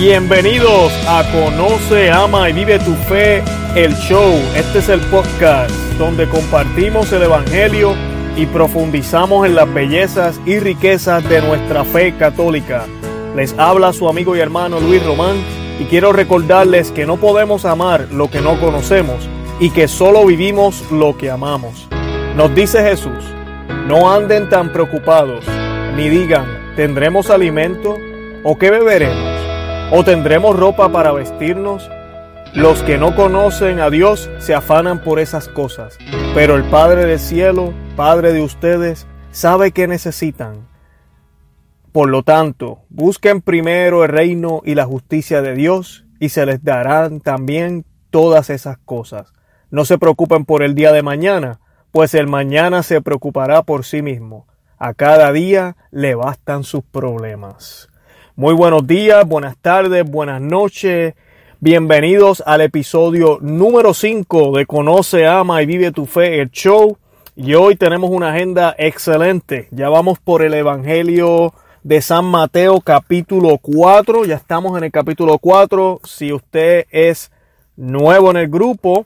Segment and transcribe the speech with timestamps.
[0.00, 3.42] Bienvenidos a Conoce, Ama y Vive tu Fe,
[3.76, 4.32] el show.
[4.56, 7.94] Este es el podcast donde compartimos el Evangelio
[8.34, 12.86] y profundizamos en las bellezas y riquezas de nuestra fe católica.
[13.36, 15.36] Les habla su amigo y hermano Luis Román
[15.78, 19.28] y quiero recordarles que no podemos amar lo que no conocemos
[19.60, 21.88] y que solo vivimos lo que amamos.
[22.36, 23.22] Nos dice Jesús,
[23.86, 25.44] no anden tan preocupados,
[25.94, 27.98] ni digan, ¿tendremos alimento?
[28.42, 29.29] ¿O qué beberemos?
[29.92, 31.90] ¿O tendremos ropa para vestirnos?
[32.54, 35.98] Los que no conocen a Dios se afanan por esas cosas,
[36.32, 40.68] pero el Padre del cielo, Padre de ustedes, sabe que necesitan.
[41.90, 46.62] Por lo tanto, busquen primero el reino y la justicia de Dios, y se les
[46.62, 49.32] darán también todas esas cosas.
[49.72, 51.58] No se preocupen por el día de mañana,
[51.90, 54.46] pues el mañana se preocupará por sí mismo.
[54.78, 57.89] A cada día le bastan sus problemas.
[58.40, 61.12] Muy buenos días, buenas tardes, buenas noches.
[61.58, 66.96] Bienvenidos al episodio número 5 de Conoce, Ama y Vive tu Fe, el show.
[67.36, 69.68] Y hoy tenemos una agenda excelente.
[69.72, 74.24] Ya vamos por el Evangelio de San Mateo capítulo 4.
[74.24, 76.00] Ya estamos en el capítulo 4.
[76.04, 77.30] Si usted es
[77.76, 79.04] nuevo en el grupo,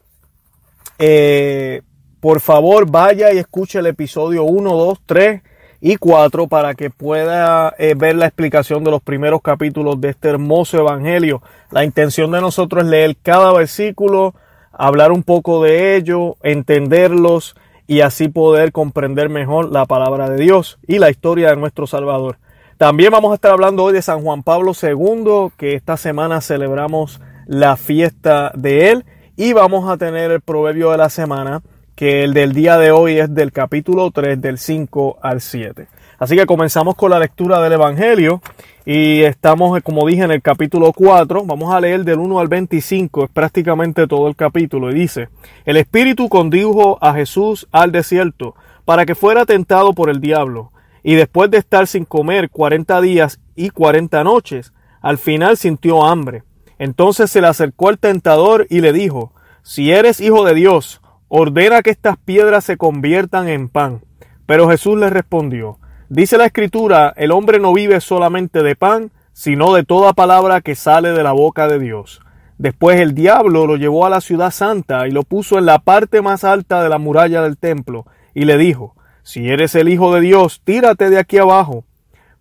[1.01, 1.83] eh,
[2.21, 5.43] por favor vaya y escuche el episodio 1, 2, 3
[5.87, 10.31] y 4 para que pueda eh, ver la explicación de los primeros capítulos de este
[10.31, 11.43] hermoso evangelio.
[11.71, 14.35] La intención de nosotros es leer cada versículo,
[14.73, 17.55] hablar un poco de ello, entenderlos
[17.87, 22.39] y así poder comprender mejor la palabra de Dios y la historia de nuestro Salvador.
[22.79, 27.21] También vamos a estar hablando hoy de San Juan Pablo II, que esta semana celebramos
[27.45, 29.05] la fiesta de él
[29.37, 31.61] y vamos a tener el proverbio de la semana
[31.95, 35.87] que el del día de hoy es del capítulo 3, del 5 al 7.
[36.19, 38.41] Así que comenzamos con la lectura del Evangelio
[38.85, 41.45] y estamos, como dije, en el capítulo 4.
[41.45, 44.91] Vamos a leer del 1 al 25, es prácticamente todo el capítulo.
[44.91, 45.29] Y dice,
[45.65, 48.55] el Espíritu condujo a Jesús al desierto
[48.85, 50.73] para que fuera tentado por el diablo.
[51.03, 56.43] Y después de estar sin comer 40 días y 40 noches, al final sintió hambre.
[56.79, 61.83] Entonces se le acercó el tentador y le dijo, si eres hijo de Dios, ordena
[61.83, 64.03] que estas piedras se conviertan en pan.
[64.47, 69.75] Pero Jesús le respondió, dice la escritura, el hombre no vive solamente de pan, sino
[69.75, 72.21] de toda palabra que sale de la boca de Dios.
[72.59, 76.23] Después el diablo lo llevó a la ciudad santa y lo puso en la parte
[76.23, 80.21] más alta de la muralla del templo, y le dijo, si eres el Hijo de
[80.21, 81.85] Dios, tírate de aquí abajo.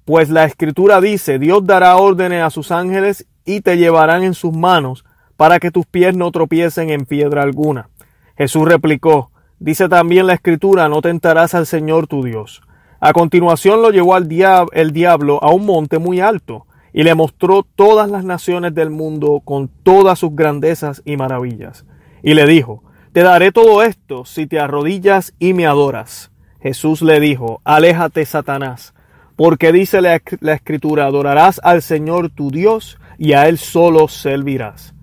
[0.06, 4.54] Pues la escritura dice, Dios dará órdenes a sus ángeles y te llevarán en sus
[4.54, 5.06] manos
[5.38, 7.90] para que tus pies no tropiecen en piedra alguna.
[8.38, 12.62] Jesús replicó, dice también la escritura, no tentarás al Señor tu Dios.
[13.00, 14.30] A continuación lo llevó al
[14.72, 19.42] el diablo a un monte muy alto y le mostró todas las naciones del mundo
[19.44, 21.86] con todas sus grandezas y maravillas.
[22.22, 26.32] Y le dijo, te daré todo esto si te arrodillas y me adoras.
[26.62, 28.94] Jesús le dijo, aléjate, Satanás,
[29.36, 34.94] porque dice la, la escritura, adorarás al Señor tu Dios y a Él solo servirás.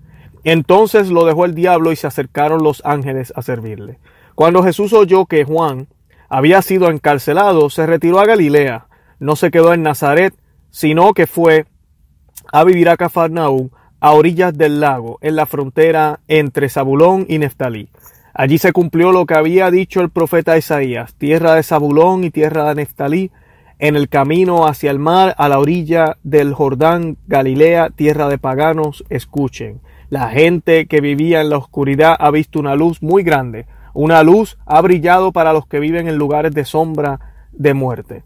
[0.43, 3.99] Entonces lo dejó el diablo y se acercaron los ángeles a servirle.
[4.35, 5.87] Cuando Jesús oyó que Juan
[6.29, 8.87] había sido encarcelado, se retiró a Galilea.
[9.19, 10.33] No se quedó en Nazaret,
[10.71, 11.65] sino que fue
[12.51, 13.69] a vivir a Cafarnaúm,
[13.99, 17.89] a orillas del lago, en la frontera entre Zabulón y Neftalí.
[18.33, 22.69] Allí se cumplió lo que había dicho el profeta Isaías, tierra de Zabulón y tierra
[22.69, 23.31] de Neftalí,
[23.77, 29.03] en el camino hacia el mar, a la orilla del Jordán, Galilea, tierra de paganos,
[29.09, 29.81] escuchen.
[30.11, 33.65] La gente que vivía en la oscuridad ha visto una luz muy grande.
[33.93, 38.23] Una luz ha brillado para los que viven en lugares de sombra de muerte.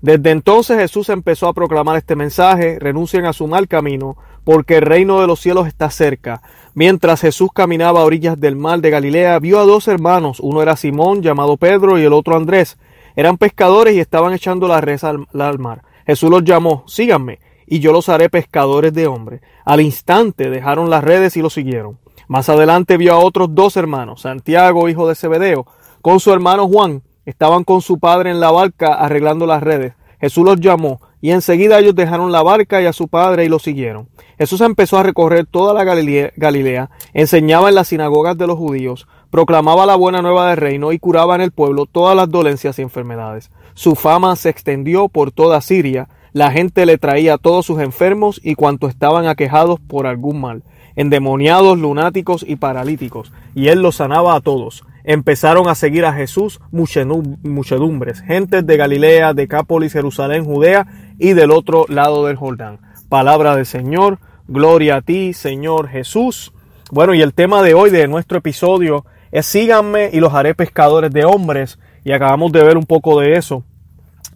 [0.00, 4.82] Desde entonces Jesús empezó a proclamar este mensaje, renuncien a su mal camino, porque el
[4.82, 6.42] reino de los cielos está cerca.
[6.74, 10.74] Mientras Jesús caminaba a orillas del mar de Galilea, vio a dos hermanos, uno era
[10.74, 12.76] Simón, llamado Pedro, y el otro Andrés.
[13.14, 15.82] Eran pescadores y estaban echando la red al, al mar.
[16.06, 17.38] Jesús los llamó, síganme,
[17.70, 19.40] y yo los haré pescadores de hombres.
[19.64, 21.98] Al instante dejaron las redes y lo siguieron.
[22.26, 25.66] Más adelante vio a otros dos hermanos, Santiago, hijo de Zebedeo,
[26.02, 27.02] con su hermano Juan.
[27.24, 29.94] Estaban con su padre en la barca arreglando las redes.
[30.20, 33.58] Jesús los llamó y enseguida ellos dejaron la barca y a su padre y lo
[33.58, 34.08] siguieron.
[34.36, 39.86] Jesús empezó a recorrer toda la Galilea, enseñaba en las sinagogas de los judíos, proclamaba
[39.86, 43.50] la buena nueva del reino y curaba en el pueblo todas las dolencias y enfermedades.
[43.74, 48.40] Su fama se extendió por toda Siria, la gente le traía a todos sus enfermos
[48.42, 50.62] y cuantos estaban aquejados por algún mal,
[50.96, 54.84] endemoniados, lunáticos y paralíticos, y él los sanaba a todos.
[55.04, 60.86] Empezaron a seguir a Jesús muchedumbres, gentes de Galilea, Decápolis, Jerusalén, Judea
[61.18, 62.78] y del otro lado del Jordán.
[63.08, 64.18] Palabra del Señor,
[64.52, 66.52] Gloria a ti, Señor Jesús.
[66.90, 71.12] Bueno, y el tema de hoy de nuestro episodio es síganme y los haré pescadores
[71.12, 71.78] de hombres.
[72.02, 73.62] Y acabamos de ver un poco de eso.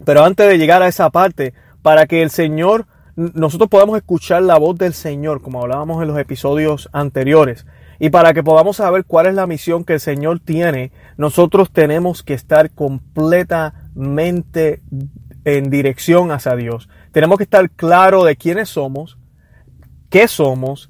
[0.05, 1.53] Pero antes de llegar a esa parte,
[1.85, 6.17] para que el Señor, nosotros podamos escuchar la voz del Señor, como hablábamos en los
[6.17, 7.67] episodios anteriores,
[7.99, 12.23] y para que podamos saber cuál es la misión que el Señor tiene, nosotros tenemos
[12.23, 14.81] que estar completamente
[15.43, 16.89] en dirección hacia Dios.
[17.11, 19.19] Tenemos que estar claro de quiénes somos,
[20.09, 20.89] qué somos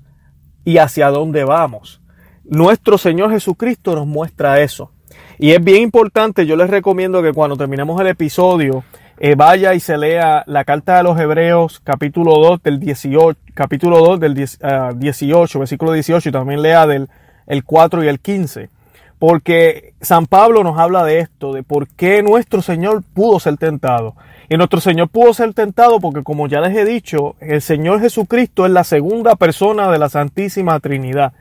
[0.63, 2.01] y hacia dónde vamos.
[2.45, 4.93] Nuestro Señor Jesucristo nos muestra eso.
[5.39, 8.85] Y es bien importante, yo les recomiendo que cuando terminemos el episodio,
[9.17, 13.99] eh, vaya y se lea la carta de los Hebreos, capítulo 2 del 18, capítulo
[13.99, 17.09] 2 del 18, ah, versículo 18, y también lea del
[17.47, 18.69] el 4 y el 15.
[19.17, 24.15] Porque San Pablo nos habla de esto, de por qué nuestro Señor pudo ser tentado.
[24.49, 28.65] Y nuestro Señor pudo ser tentado porque, como ya les he dicho, el Señor Jesucristo
[28.65, 31.33] es la segunda persona de la Santísima Trinidad.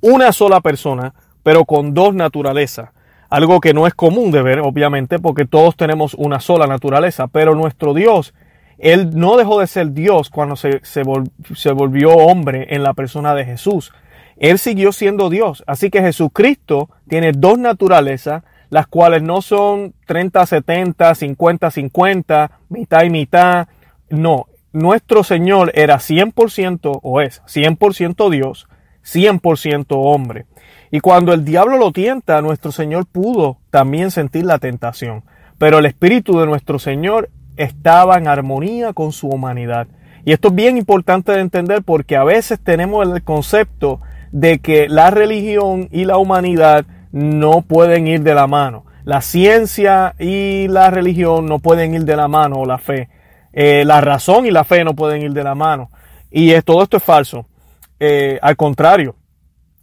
[0.00, 1.14] Una sola persona,
[1.44, 2.90] pero con dos naturalezas.
[3.32, 7.28] Algo que no es común de ver, obviamente, porque todos tenemos una sola naturaleza.
[7.28, 8.34] Pero nuestro Dios,
[8.76, 11.02] Él no dejó de ser Dios cuando se, se,
[11.54, 13.90] se volvió hombre en la persona de Jesús.
[14.36, 15.64] Él siguió siendo Dios.
[15.66, 23.66] Así que Jesucristo tiene dos naturalezas las cuales no son 30-70, 50-50, mitad y mitad.
[24.10, 28.68] No, nuestro Señor era 100% o es 100% Dios,
[29.04, 30.44] 100% hombre.
[30.94, 35.24] Y cuando el diablo lo tienta, nuestro Señor pudo también sentir la tentación.
[35.56, 39.86] Pero el espíritu de nuestro Señor estaba en armonía con su humanidad.
[40.26, 44.02] Y esto es bien importante de entender porque a veces tenemos el concepto
[44.32, 48.84] de que la religión y la humanidad no pueden ir de la mano.
[49.04, 53.08] La ciencia y la religión no pueden ir de la mano, o la fe.
[53.54, 55.88] Eh, la razón y la fe no pueden ir de la mano.
[56.30, 57.46] Y todo esto es falso.
[57.98, 59.16] Eh, al contrario,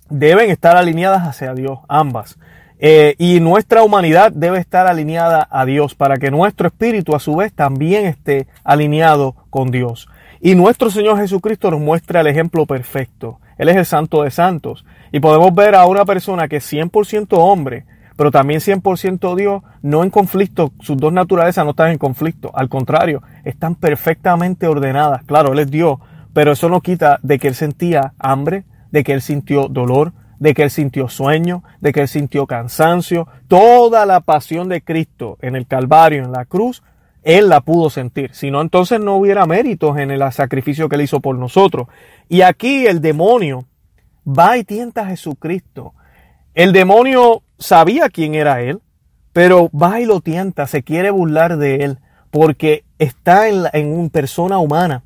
[0.09, 2.37] deben estar alineadas hacia Dios, ambas.
[2.81, 7.35] Eh, y nuestra humanidad debe estar alineada a Dios para que nuestro espíritu a su
[7.35, 10.07] vez también esté alineado con Dios.
[10.39, 13.39] Y nuestro Señor Jesucristo nos muestra el ejemplo perfecto.
[13.57, 14.85] Él es el santo de santos.
[15.11, 17.85] Y podemos ver a una persona que es 100% hombre,
[18.15, 20.71] pero también 100% Dios, no en conflicto.
[20.79, 22.51] Sus dos naturalezas no están en conflicto.
[22.53, 25.23] Al contrario, están perfectamente ordenadas.
[25.25, 25.99] Claro, Él es Dios,
[26.31, 30.53] pero eso no quita de que Él sentía hambre, de que Él sintió dolor, de
[30.53, 33.27] que Él sintió sueño, de que Él sintió cansancio.
[33.47, 36.81] Toda la pasión de Cristo en el Calvario, en la cruz,
[37.23, 38.31] él la pudo sentir.
[38.33, 41.87] Si no, entonces no hubiera méritos en el sacrificio que Él hizo por nosotros.
[42.29, 43.65] Y aquí el demonio
[44.25, 45.93] va y tienta a Jesucristo.
[46.53, 48.79] El demonio sabía quién era Él,
[49.33, 51.99] pero va y lo tienta, se quiere burlar de Él,
[52.31, 55.03] porque está en, en una persona humana.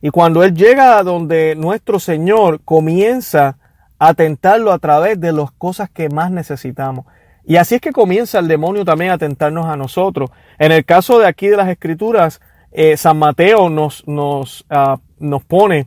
[0.00, 3.58] Y cuando Él llega a donde nuestro Señor comienza
[3.98, 7.06] a tentarlo a través de las cosas que más necesitamos.
[7.44, 10.30] Y así es que comienza el demonio también a tentarnos a nosotros.
[10.58, 12.40] En el caso de aquí de las escrituras,
[12.72, 15.86] eh, San Mateo nos, nos, ah, nos pone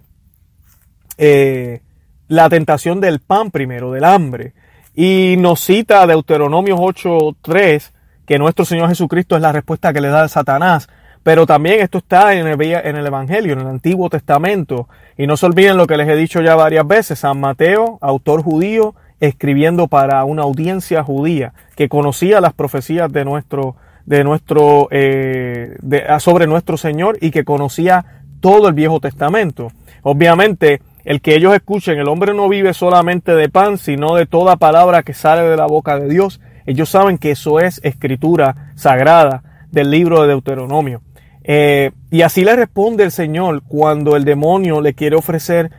[1.17, 1.81] eh,
[2.29, 4.53] la tentación del pan primero, del hambre.
[4.95, 7.91] Y nos cita Deuteronomio 8.3
[8.25, 10.87] que nuestro Señor Jesucristo es la respuesta que le da a Satanás.
[11.29, 14.89] Pero también esto está en el, Evangelio, en el Antiguo Testamento.
[15.15, 17.19] Y no se olviden lo que les he dicho ya varias veces.
[17.19, 23.75] San Mateo, autor judío, escribiendo para una audiencia judía que conocía las profecías de nuestro,
[24.07, 25.77] de nuestro, eh,
[26.09, 29.71] ah, sobre nuestro Señor y que conocía todo el Viejo Testamento.
[30.01, 34.55] Obviamente, el que ellos escuchen, el hombre no vive solamente de pan, sino de toda
[34.55, 36.41] palabra que sale de la boca de Dios.
[36.65, 41.03] Ellos saben que eso es escritura sagrada del libro de Deuteronomio.
[41.51, 45.71] Eh, y así le responde el Señor cuando el demonio le quiere ofrecer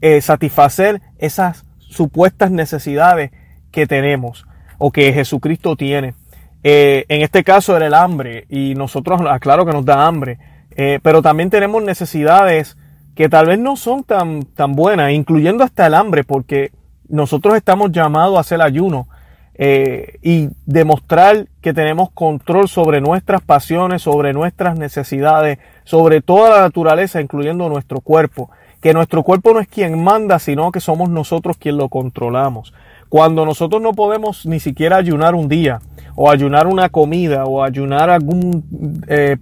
[0.00, 3.30] eh, satisfacer esas supuestas necesidades
[3.70, 4.46] que tenemos
[4.78, 6.14] o que Jesucristo tiene.
[6.62, 10.38] Eh, en este caso era el hambre y nosotros, claro que nos da hambre,
[11.02, 12.78] pero también tenemos necesidades
[13.14, 16.72] que tal vez no son tan, tan buenas, incluyendo hasta el hambre, porque
[17.10, 19.06] nosotros estamos llamados a hacer ayuno
[19.56, 26.60] eh, y demostrar que tenemos control sobre nuestras pasiones, sobre nuestras necesidades, sobre toda la
[26.60, 28.50] naturaleza, incluyendo nuestro cuerpo
[28.84, 32.74] que nuestro cuerpo no es quien manda, sino que somos nosotros quien lo controlamos.
[33.08, 35.80] Cuando nosotros no podemos ni siquiera ayunar un día,
[36.14, 39.38] o ayunar una comida, o ayunar algún, eh,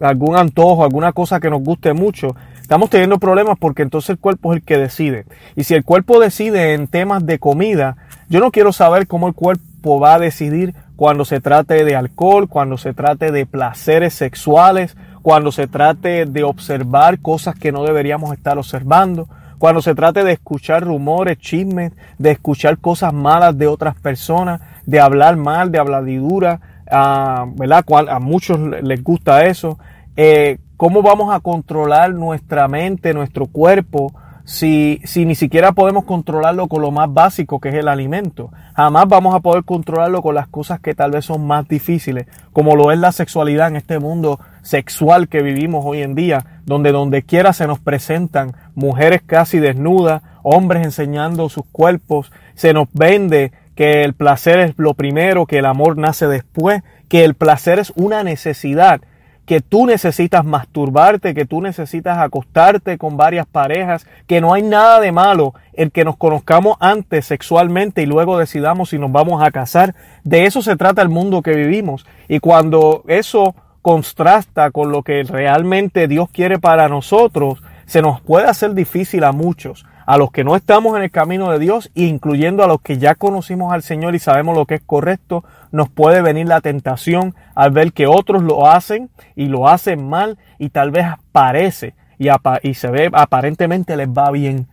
[0.00, 2.34] algún antojo, alguna cosa que nos guste mucho,
[2.66, 5.24] estamos teniendo problemas porque entonces el cuerpo es el que decide.
[5.54, 7.96] Y si el cuerpo decide en temas de comida,
[8.28, 12.48] yo no quiero saber cómo el cuerpo va a decidir cuando se trate de alcohol,
[12.48, 18.32] cuando se trate de placeres sexuales, cuando se trate de observar cosas que no deberíamos
[18.32, 23.94] estar observando, cuando se trate de escuchar rumores, chismes, de escuchar cosas malas de otras
[23.94, 27.84] personas, de hablar mal, de habladidura, uh, ¿verdad?
[28.08, 29.78] A muchos les gusta eso.
[30.16, 34.12] Eh, ¿Cómo vamos a controlar nuestra mente, nuestro cuerpo,
[34.44, 38.50] si, si ni siquiera podemos controlarlo con lo más básico que es el alimento?
[38.74, 42.76] Jamás vamos a poder controlarlo con las cosas que tal vez son más difíciles, como
[42.76, 47.22] lo es la sexualidad en este mundo sexual que vivimos hoy en día, donde donde
[47.22, 54.02] quiera se nos presentan mujeres casi desnudas, hombres enseñando sus cuerpos, se nos vende que
[54.02, 58.22] el placer es lo primero, que el amor nace después, que el placer es una
[58.22, 59.00] necesidad
[59.46, 65.00] que tú necesitas masturbarte, que tú necesitas acostarte con varias parejas, que no hay nada
[65.00, 69.52] de malo el que nos conozcamos antes sexualmente y luego decidamos si nos vamos a
[69.52, 69.94] casar.
[70.24, 72.04] De eso se trata el mundo que vivimos.
[72.28, 78.48] Y cuando eso contrasta con lo que realmente Dios quiere para nosotros, se nos puede
[78.48, 82.62] hacer difícil a muchos a los que no estamos en el camino de Dios, incluyendo
[82.62, 86.22] a los que ya conocimos al Señor y sabemos lo que es correcto, nos puede
[86.22, 90.92] venir la tentación al ver que otros lo hacen y lo hacen mal y tal
[90.92, 94.68] vez parece y, se ve aparentemente les va bien.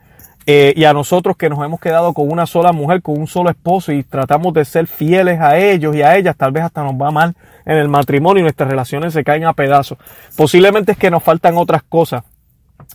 [0.45, 3.49] Eh, y a nosotros que nos hemos quedado con una sola mujer, con un solo
[3.49, 6.93] esposo y tratamos de ser fieles a ellos y a ellas, tal vez hasta nos
[6.95, 7.33] va mal
[7.65, 9.97] en el matrimonio y nuestras relaciones se caen a pedazos.
[10.35, 12.23] Posiblemente es que nos faltan otras cosas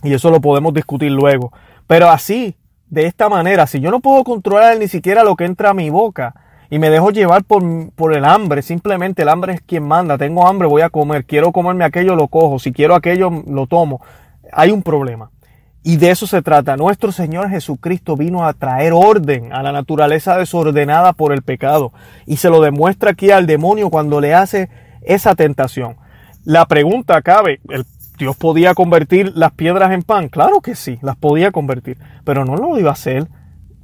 [0.03, 1.51] y eso lo podemos discutir luego.
[1.89, 2.55] Pero así,
[2.91, 5.89] de esta manera, si yo no puedo controlar ni siquiera lo que entra a mi
[5.89, 6.35] boca
[6.69, 10.47] y me dejo llevar por, por el hambre, simplemente el hambre es quien manda, tengo
[10.47, 14.01] hambre, voy a comer, quiero comerme aquello, lo cojo, si quiero aquello, lo tomo,
[14.53, 15.31] hay un problema.
[15.81, 16.77] Y de eso se trata.
[16.77, 21.91] Nuestro Señor Jesucristo vino a traer orden a la naturaleza desordenada por el pecado.
[22.27, 24.69] Y se lo demuestra aquí al demonio cuando le hace
[25.01, 25.97] esa tentación.
[26.43, 27.61] La pregunta cabe,
[28.19, 30.27] Dios podía convertir las piedras en pan.
[30.27, 33.27] Claro que sí, las podía convertir, pero no lo iba a hacer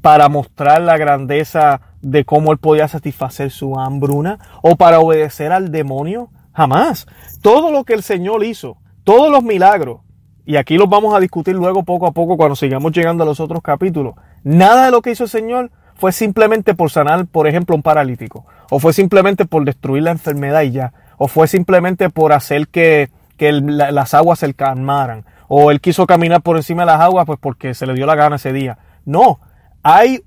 [0.01, 5.71] para mostrar la grandeza de cómo él podía satisfacer su hambruna o para obedecer al
[5.71, 6.29] demonio.
[6.53, 7.07] Jamás.
[7.41, 10.01] Todo lo que el Señor hizo, todos los milagros,
[10.45, 13.39] y aquí los vamos a discutir luego poco a poco cuando sigamos llegando a los
[13.39, 17.75] otros capítulos, nada de lo que hizo el Señor fue simplemente por sanar, por ejemplo,
[17.75, 22.31] un paralítico, o fue simplemente por destruir la enfermedad y ya, o fue simplemente por
[22.31, 25.25] hacer que que las aguas se calmaran.
[25.47, 28.15] O él quiso caminar por encima de las aguas pues porque se le dio la
[28.15, 28.77] gana ese día.
[29.05, 29.39] No,
[29.83, 30.23] hay,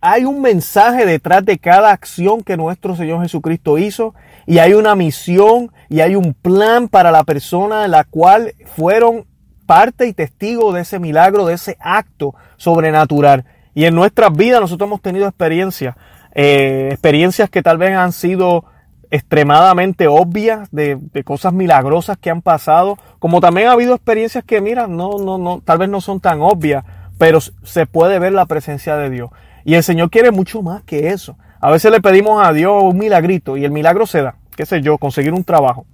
[0.00, 4.14] hay un mensaje detrás de cada acción que nuestro Señor Jesucristo hizo
[4.46, 9.26] y hay una misión y hay un plan para la persona en la cual fueron
[9.66, 13.46] parte y testigo de ese milagro, de ese acto sobrenatural.
[13.74, 15.96] Y en nuestras vidas nosotros hemos tenido experiencias,
[16.34, 18.66] eh, experiencias que tal vez han sido
[19.14, 24.88] extremadamente obvias de, cosas milagrosas que han pasado, como también ha habido experiencias que, mira,
[24.88, 26.84] no, no, no, tal vez no son tan obvias,
[27.16, 29.30] pero se puede ver la presencia de Dios.
[29.64, 31.38] Y el Señor quiere mucho más que eso.
[31.60, 34.82] A veces le pedimos a Dios un milagrito y el milagro se da, qué sé
[34.82, 35.86] yo, conseguir un trabajo.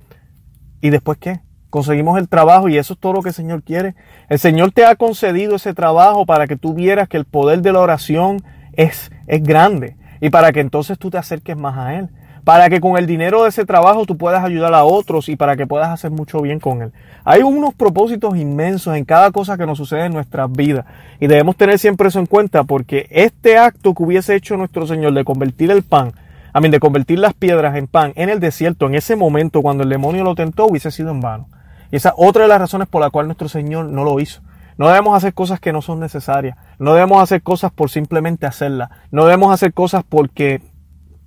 [0.80, 1.40] ¿Y después qué?
[1.68, 3.96] Conseguimos el trabajo y eso es todo lo que el Señor quiere.
[4.30, 7.72] El Señor te ha concedido ese trabajo para que tú vieras que el poder de
[7.72, 12.08] la oración es, es grande y para que entonces tú te acerques más a Él
[12.44, 15.56] para que con el dinero de ese trabajo tú puedas ayudar a otros y para
[15.56, 16.92] que puedas hacer mucho bien con él.
[17.24, 20.86] Hay unos propósitos inmensos en cada cosa que nos sucede en nuestras vidas
[21.18, 25.12] y debemos tener siempre eso en cuenta porque este acto que hubiese hecho nuestro Señor
[25.12, 26.12] de convertir el pan,
[26.52, 29.84] a mí de convertir las piedras en pan en el desierto, en ese momento cuando
[29.84, 31.48] el demonio lo tentó, hubiese sido en vano.
[31.92, 34.40] Y esa es otra de las razones por la cual nuestro Señor no lo hizo.
[34.80, 36.56] No debemos hacer cosas que no son necesarias.
[36.78, 38.88] No debemos hacer cosas por simplemente hacerlas.
[39.10, 40.62] No debemos hacer cosas porque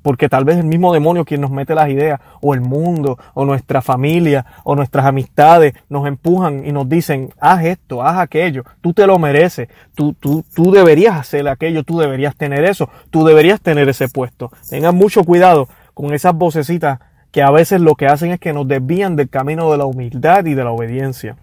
[0.03, 3.45] porque tal vez el mismo demonio quien nos mete las ideas, o el mundo, o
[3.45, 8.93] nuestra familia, o nuestras amistades, nos empujan y nos dicen, haz esto, haz aquello, tú
[8.93, 13.61] te lo mereces, tú, tú, tú deberías hacer aquello, tú deberías tener eso, tú deberías
[13.61, 14.51] tener ese puesto.
[14.69, 16.99] Tengan mucho cuidado con esas vocecitas
[17.31, 20.45] que a veces lo que hacen es que nos desvían del camino de la humildad
[20.45, 21.37] y de la obediencia.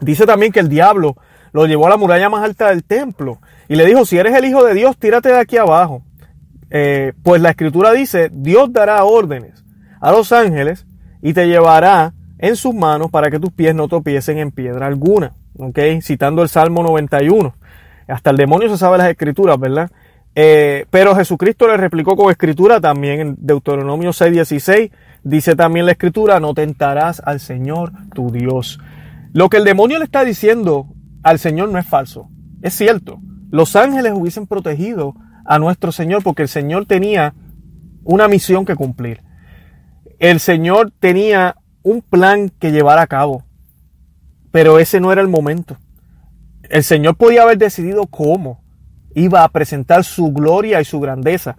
[0.00, 1.16] Dice también que el diablo
[1.52, 4.44] lo llevó a la muralla más alta del templo y le dijo, si eres el
[4.44, 6.02] hijo de Dios, tírate de aquí abajo.
[6.70, 9.64] Eh, pues la escritura dice, Dios dará órdenes
[10.00, 10.86] a los ángeles
[11.22, 15.32] y te llevará en sus manos para que tus pies no tropiecen en piedra alguna.
[15.58, 15.78] ¿Ok?
[16.02, 17.54] Citando el Salmo 91.
[18.06, 19.90] Hasta el demonio se sabe las escrituras, ¿verdad?
[20.34, 24.92] Eh, pero Jesucristo le replicó con escritura también en Deuteronomio 6:16.
[25.24, 28.78] Dice también la escritura, no tentarás al Señor tu Dios.
[29.32, 30.86] Lo que el demonio le está diciendo
[31.24, 32.28] al Señor no es falso.
[32.62, 33.20] Es cierto.
[33.50, 35.14] Los ángeles hubiesen protegido
[35.48, 37.34] a nuestro Señor porque el Señor tenía
[38.04, 39.22] una misión que cumplir.
[40.18, 43.44] El Señor tenía un plan que llevar a cabo,
[44.50, 45.78] pero ese no era el momento.
[46.68, 48.62] El Señor podía haber decidido cómo
[49.14, 51.56] iba a presentar su gloria y su grandeza.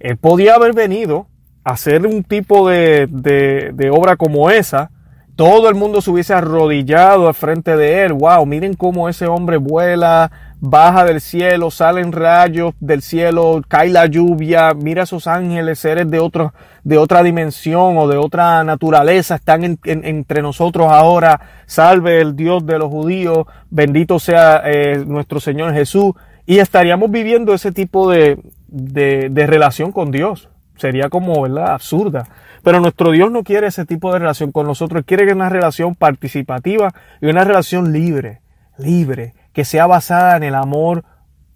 [0.00, 1.28] Él podía haber venido
[1.62, 4.90] a hacer un tipo de, de obra como esa,
[5.38, 8.14] todo el mundo se hubiese arrodillado al frente de él.
[8.14, 14.06] Wow, miren cómo ese hombre vuela, baja del cielo, salen rayos del cielo, cae la
[14.06, 16.52] lluvia, mira esos ángeles, seres de, otro,
[16.84, 21.40] de otra dimensión o de otra naturaleza, están entre nosotros ahora.
[21.66, 26.12] Salve el Dios de los judíos, bendito sea eh, nuestro Señor Jesús.
[26.46, 28.38] Y estaríamos viviendo ese tipo de,
[28.68, 30.48] de, relación con Dios.
[30.76, 31.72] Sería como, ¿verdad?
[31.72, 32.26] Absurda.
[32.62, 36.92] Pero nuestro Dios no quiere ese tipo de relación con nosotros, quiere una relación participativa
[37.20, 38.40] y una relación libre,
[38.78, 41.02] libre, que sea basada en el amor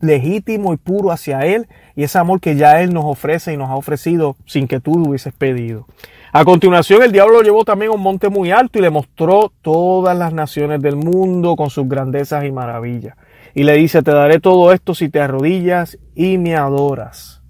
[0.00, 3.70] legítimo y puro hacia Él y ese amor que ya Él nos ofrece y nos
[3.70, 5.86] ha ofrecido sin que tú lo hubieses pedido.
[6.32, 9.52] A continuación el diablo lo llevó también a un monte muy alto y le mostró
[9.62, 13.16] todas las naciones del mundo con sus grandezas y maravillas.
[13.54, 17.40] Y le dice, te daré todo esto si te arrodillas y me adoras.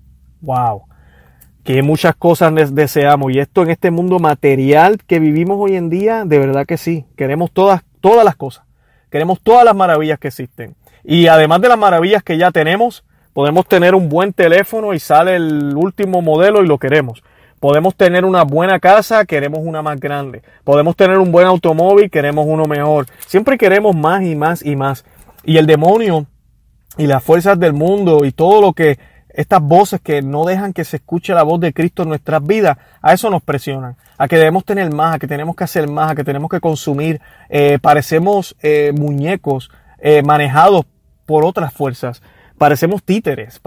[0.43, 0.83] Wow
[1.65, 6.25] que muchas cosas deseamos y esto en este mundo material que vivimos hoy en día,
[6.27, 8.67] de verdad que sí, queremos todas, todas las cosas,
[9.13, 10.75] queremos todas las maravillas que existen.
[11.05, 13.05] Y además de las maravillas que ya tenemos,
[13.35, 17.23] podemos tener un buen teléfono y sale el último modelo y lo queremos.
[17.61, 20.43] Podemos tener una buena casa, queremos una más grande.
[20.65, 23.05] Podemos tener un buen automóvil, queremos uno mejor.
[23.27, 25.05] Siempre queremos más y más y más.
[25.45, 26.27] Y el demonio
[26.97, 28.99] y las fuerzas del mundo y todo lo que
[29.35, 32.79] estas voces que no dejan que se escuche la voz de Cristo en nuestras vidas,
[33.01, 36.11] a eso nos presionan, a que debemos tener más, a que tenemos que hacer más,
[36.11, 37.21] a que tenemos que consumir.
[37.49, 40.85] Eh, parecemos eh, muñecos eh, manejados
[41.27, 42.23] por otras fuerzas,
[42.59, 43.61] parecemos títeres,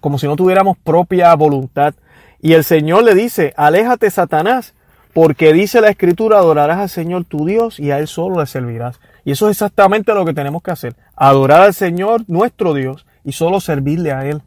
[0.00, 1.94] como si no tuviéramos propia voluntad.
[2.40, 4.74] Y el Señor le dice, aléjate Satanás,
[5.14, 9.00] porque dice la Escritura, adorarás al Señor tu Dios y a Él solo le servirás.
[9.24, 13.32] Y eso es exactamente lo que tenemos que hacer, adorar al Señor nuestro Dios y
[13.32, 14.42] solo servirle a Él.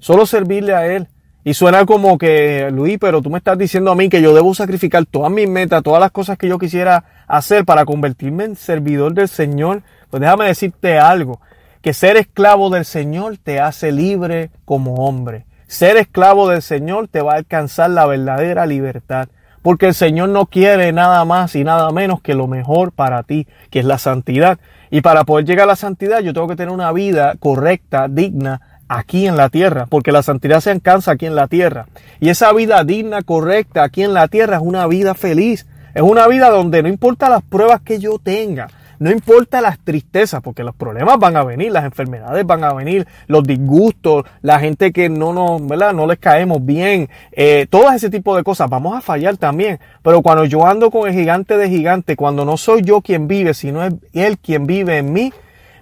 [0.00, 1.08] Solo servirle a Él.
[1.42, 4.54] Y suena como que, Luis, pero tú me estás diciendo a mí que yo debo
[4.54, 9.14] sacrificar todas mis metas, todas las cosas que yo quisiera hacer para convertirme en servidor
[9.14, 9.82] del Señor.
[10.10, 11.40] Pues déjame decirte algo,
[11.80, 15.46] que ser esclavo del Señor te hace libre como hombre.
[15.66, 19.28] Ser esclavo del Señor te va a alcanzar la verdadera libertad.
[19.62, 23.46] Porque el Señor no quiere nada más y nada menos que lo mejor para ti,
[23.70, 24.58] que es la santidad.
[24.90, 28.60] Y para poder llegar a la santidad yo tengo que tener una vida correcta, digna,
[28.90, 31.86] aquí en la tierra, porque la santidad se alcanza aquí en la tierra.
[32.18, 35.66] Y esa vida digna, correcta, aquí en la tierra es una vida feliz.
[35.94, 40.42] Es una vida donde no importa las pruebas que yo tenga, no importa las tristezas,
[40.42, 44.92] porque los problemas van a venir, las enfermedades van a venir, los disgustos, la gente
[44.92, 45.92] que no nos, ¿verdad?
[45.92, 49.78] No les caemos bien, eh, todo ese tipo de cosas, vamos a fallar también.
[50.02, 53.54] Pero cuando yo ando con el gigante de gigante, cuando no soy yo quien vive,
[53.54, 55.32] sino es él quien vive en mí,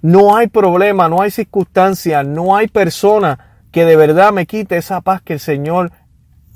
[0.03, 3.39] no hay problema, no hay circunstancia, no hay persona
[3.71, 5.93] que de verdad me quite esa paz que el Señor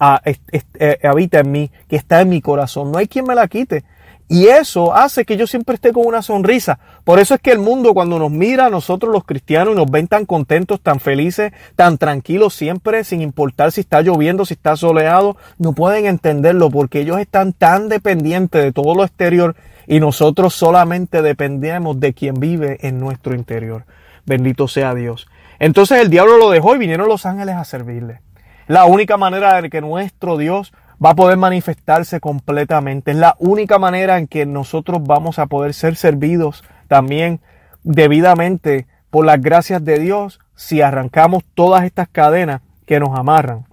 [0.00, 2.92] ah, eh, habita en mí, que está en mi corazón.
[2.92, 3.84] No hay quien me la quite.
[4.32, 6.78] Y eso hace que yo siempre esté con una sonrisa.
[7.04, 9.90] Por eso es que el mundo cuando nos mira a nosotros los cristianos y nos
[9.90, 14.74] ven tan contentos, tan felices, tan tranquilos siempre, sin importar si está lloviendo, si está
[14.74, 19.54] soleado, no pueden entenderlo porque ellos están tan dependientes de todo lo exterior
[19.86, 23.84] y nosotros solamente dependemos de quien vive en nuestro interior.
[24.24, 25.28] Bendito sea Dios.
[25.58, 28.22] Entonces el diablo lo dejó y vinieron los ángeles a servirle.
[28.66, 33.10] La única manera de que nuestro Dios va a poder manifestarse completamente.
[33.10, 37.40] Es la única manera en que nosotros vamos a poder ser servidos también
[37.82, 43.66] debidamente por las gracias de Dios si arrancamos todas estas cadenas que nos amarran,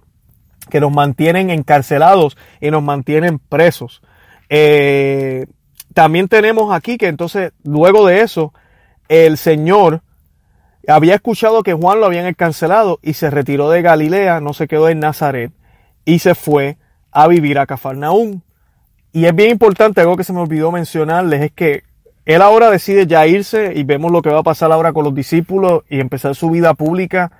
[0.70, 4.02] que nos mantienen encarcelados y nos mantienen presos.
[4.48, 5.46] Eh,
[5.94, 8.52] también tenemos aquí que entonces, luego de eso,
[9.08, 10.02] el Señor
[10.88, 14.88] había escuchado que Juan lo habían encarcelado y se retiró de Galilea, no se quedó
[14.88, 15.52] en Nazaret
[16.04, 16.76] y se fue
[17.12, 18.40] a vivir a Cafarnaúm.
[19.12, 21.82] Y es bien importante, algo que se me olvidó mencionarles, es que
[22.24, 25.14] él ahora decide ya irse y vemos lo que va a pasar ahora con los
[25.14, 27.32] discípulos y empezar su vida pública.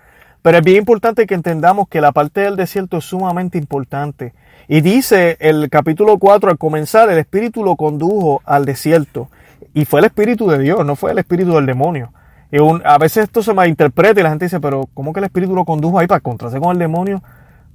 [0.42, 4.32] Pero es bien importante que entendamos que la parte del desierto es sumamente importante.
[4.68, 9.28] Y dice el capítulo 4 al comenzar, el Espíritu lo condujo al desierto.
[9.74, 12.12] Y fue el Espíritu de Dios, no fue el Espíritu del demonio.
[12.50, 15.54] Y a veces esto se malinterpreta y la gente dice, pero ¿cómo que el Espíritu
[15.54, 17.22] lo condujo ahí para encontrarse con el demonio?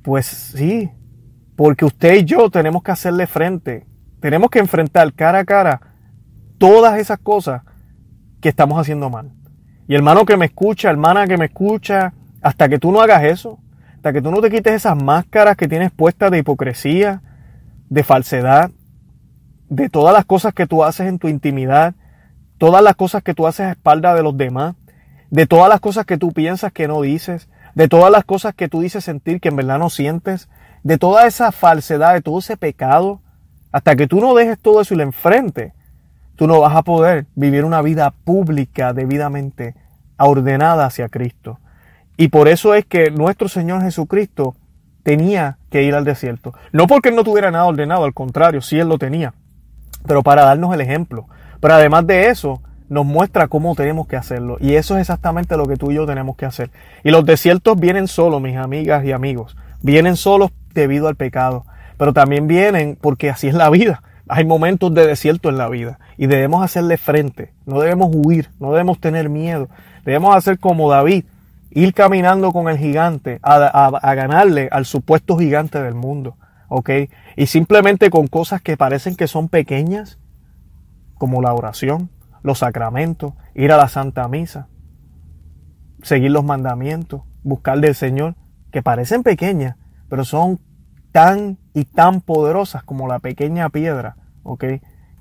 [0.02, 0.90] Pues sí,
[1.56, 3.86] porque usted y yo tenemos que hacerle frente.
[4.20, 5.82] Tenemos que enfrentar cara a cara
[6.58, 7.62] todas esas cosas
[8.42, 9.32] que estamos haciendo mal.
[9.88, 13.60] Y hermano que me escucha, hermana que me escucha, hasta que tú no hagas eso,
[13.96, 17.22] hasta que tú no te quites esas máscaras que tienes puestas de hipocresía,
[17.90, 18.72] de falsedad,
[19.70, 21.96] de todas las cosas que tú haces en tu intimidad,
[22.58, 24.76] todas las cosas que tú haces a espalda de los demás,
[25.30, 28.70] de todas las cosas que tú piensas que no dices, de todas las cosas que
[28.70, 30.50] tú dices sentir que en verdad no sientes,
[30.86, 33.20] de toda esa falsedad, de todo ese pecado,
[33.72, 35.74] hasta que tú no dejes todo eso y lo enfrente,
[36.36, 39.74] tú no vas a poder vivir una vida pública debidamente
[40.20, 41.60] ordenada hacia Cristo.
[42.18, 44.56] Y por eso es que nuestro Señor Jesucristo
[45.02, 46.54] tenía que ir al desierto.
[46.72, 49.34] No porque Él no tuviera nada ordenado, al contrario, sí Él lo tenía,
[50.06, 51.26] pero para darnos el ejemplo.
[51.62, 54.58] Pero además de eso, nos muestra cómo tenemos que hacerlo.
[54.60, 56.70] Y eso es exactamente lo que tú y yo tenemos que hacer.
[57.04, 59.58] Y los desiertos vienen solos, mis amigas y amigos.
[59.82, 61.66] Vienen solos debido al pecado.
[61.98, 64.04] Pero también vienen porque así es la vida.
[64.28, 67.54] Hay momentos de desierto en la vida y debemos hacerle frente.
[67.66, 69.70] No debemos huir, no debemos tener miedo.
[70.04, 71.26] Debemos hacer como David,
[71.72, 76.38] ir caminando con el gigante a, ganarle al supuesto gigante del mundo.
[76.68, 76.90] ¿Ok?
[77.36, 80.20] Y simplemente con cosas que parecen que son pequeñas,
[81.16, 82.10] como la oración,
[82.42, 84.68] los sacramentos, ir a la Santa Misa,
[86.02, 88.36] seguir los mandamientos, buscar del Señor,
[88.72, 89.78] que parecen pequeñas,
[90.16, 90.62] pero son
[91.12, 94.64] tan y tan poderosas como la pequeña piedra, ¿ok?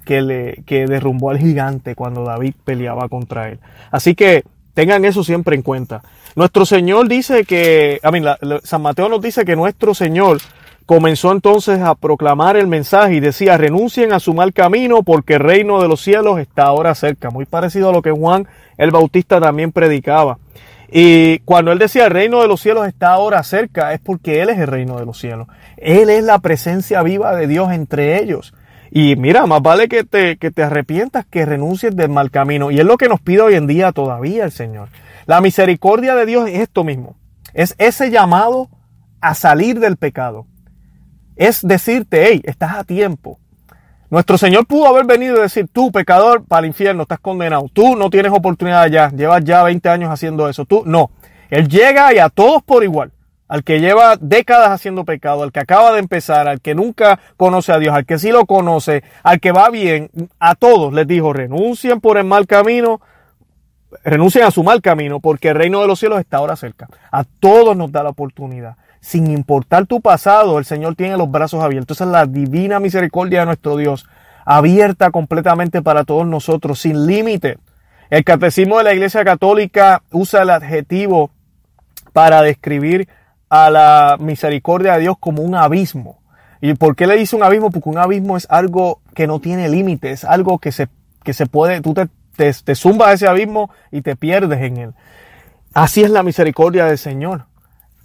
[0.05, 3.59] Que, le, que derrumbó al gigante cuando David peleaba contra él.
[3.91, 6.03] Así que tengan eso siempre en cuenta.
[6.37, 8.13] Nuestro Señor dice que, a
[8.63, 10.39] San Mateo nos dice que nuestro Señor
[10.87, 15.41] comenzó entonces a proclamar el mensaje y decía, renuncien a su mal camino porque el
[15.41, 17.31] reino de los cielos está ahora cerca.
[17.31, 20.39] Muy parecido a lo que Juan el Bautista también predicaba.
[20.91, 24.51] Y cuando él decía el reino de los cielos está ahora cerca, es porque Él
[24.51, 25.49] es el reino de los cielos.
[25.77, 28.55] Él es la presencia viva de Dios entre ellos.
[28.91, 32.71] Y mira, más vale que te, que te arrepientas, que renuncies del mal camino.
[32.71, 34.89] Y es lo que nos pide hoy en día todavía el Señor.
[35.27, 37.17] La misericordia de Dios es esto mismo.
[37.55, 38.69] Es ese llamado
[39.21, 40.47] a salir del pecado
[41.37, 43.41] es decirte, hey, estás a tiempo.
[44.15, 47.69] Nuestro Señor pudo haber venido y decir, tú pecador, para el infierno, estás condenado.
[47.73, 50.65] Tú no tienes oportunidad ya, llevas ya 20 años haciendo eso.
[50.65, 51.11] Tú no.
[51.51, 53.11] Él llega y a todos por igual.
[53.49, 57.73] Al que lleva décadas haciendo pecado, al que acaba de empezar, al que nunca conoce
[57.73, 61.33] a Dios, al que sí lo conoce, al que va bien, a todos les dijo,
[61.33, 63.01] renuncien por el mal camino,
[64.05, 66.87] renuncien a su mal camino, porque el reino de los cielos está ahora cerca.
[67.11, 71.63] A todos nos da la oportunidad sin importar tu pasado, el Señor tiene los brazos
[71.63, 71.99] abiertos.
[71.99, 74.07] Esa es la divina misericordia de nuestro Dios,
[74.47, 77.59] abierta completamente para todos nosotros, sin límite.
[78.09, 81.31] El catecismo de la Iglesia Católica usa el adjetivo
[82.15, 83.07] para describir
[83.51, 86.23] a la misericordia de Dios como un abismo.
[86.63, 87.71] ¿Y por qué le dice un abismo?
[87.71, 90.89] Porque un abismo es algo que no tiene límite, es algo que se,
[91.23, 94.79] que se puede, tú te, te, te zumbas a ese abismo y te pierdes en
[94.79, 94.95] él.
[95.75, 97.45] Así es la misericordia del Señor.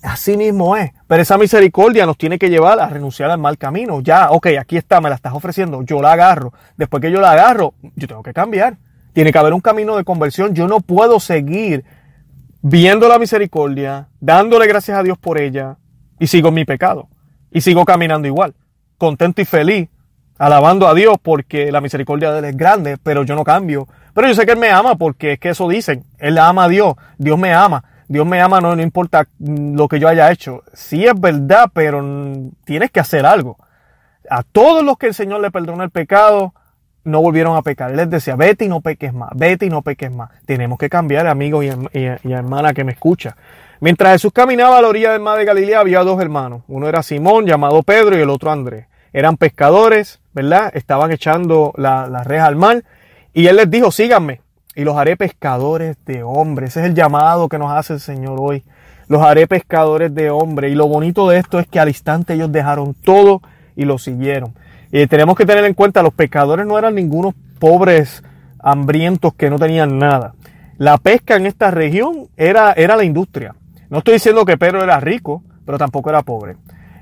[0.01, 0.91] Así mismo es.
[1.07, 4.01] Pero esa misericordia nos tiene que llevar a renunciar al mal camino.
[4.01, 6.53] Ya, ok, aquí está, me la estás ofreciendo, yo la agarro.
[6.77, 8.77] Después que yo la agarro, yo tengo que cambiar.
[9.13, 10.53] Tiene que haber un camino de conversión.
[10.53, 11.83] Yo no puedo seguir
[12.61, 15.77] viendo la misericordia, dándole gracias a Dios por ella
[16.19, 17.09] y sigo en mi pecado.
[17.51, 18.53] Y sigo caminando igual,
[18.97, 19.89] contento y feliz,
[20.37, 23.87] alabando a Dios porque la misericordia de Él es grande, pero yo no cambio.
[24.13, 26.05] Pero yo sé que Él me ama porque es que eso dicen.
[26.17, 27.83] Él ama a Dios, Dios me ama.
[28.09, 30.63] Dios me ama, no, no importa lo que yo haya hecho.
[30.73, 32.03] Sí es verdad, pero
[32.65, 33.55] tienes que hacer algo.
[34.27, 36.55] A todos los que el Señor le perdonó el pecado,
[37.03, 37.91] no volvieron a pecar.
[37.91, 40.31] Les decía, vete y no peques más, vete y no peques más.
[40.47, 43.37] Tenemos que cambiar, amigo y, y, hermana que me escucha.
[43.79, 46.63] Mientras Jesús caminaba a la orilla del mar de Galilea, había dos hermanos.
[46.67, 48.87] Uno era Simón, llamado Pedro, y el otro Andrés.
[49.13, 50.71] Eran pescadores, ¿verdad?
[50.73, 52.83] Estaban echando la, la reja al mar.
[53.33, 54.41] Y él les dijo, síganme
[54.75, 56.71] y los haré pescadores de hombres.
[56.71, 58.63] Ese es el llamado que nos hace el Señor hoy.
[59.07, 60.71] Los haré pescadores de hombres.
[60.71, 63.41] Y lo bonito de esto es que al instante ellos dejaron todo
[63.75, 64.53] y lo siguieron.
[64.91, 68.23] Y tenemos que tener en cuenta, los pescadores no eran ningunos pobres
[68.59, 70.33] hambrientos que no tenían nada.
[70.77, 73.55] La pesca en esta región era, era la industria.
[73.89, 76.55] No estoy diciendo que Pedro era rico, pero tampoco era pobre.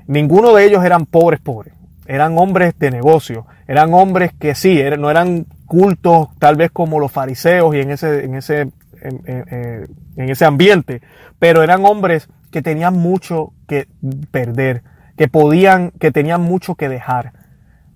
[0.06, 1.74] Ninguno de ellos eran pobres pobres.
[2.06, 3.46] Eran hombres de negocio.
[3.66, 8.24] Eran hombres que sí, no eran cultos, tal vez como los fariseos y en ese,
[8.24, 11.02] en ese, en, ese ambiente,
[11.38, 13.86] pero eran hombres que tenían mucho que
[14.32, 14.82] perder,
[15.16, 17.34] que podían, que tenían mucho que dejar.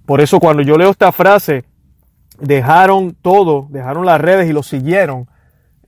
[0.07, 1.65] Por eso cuando yo leo esta frase,
[2.39, 5.29] dejaron todo, dejaron las redes y lo siguieron,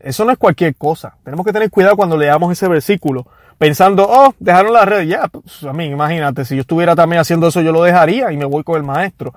[0.00, 1.16] eso no es cualquier cosa.
[1.22, 3.26] Tenemos que tener cuidado cuando leamos ese versículo,
[3.58, 7.48] pensando, oh, dejaron las redes, ya, pues, a mí, imagínate, si yo estuviera también haciendo
[7.48, 9.34] eso, yo lo dejaría y me voy con el maestro.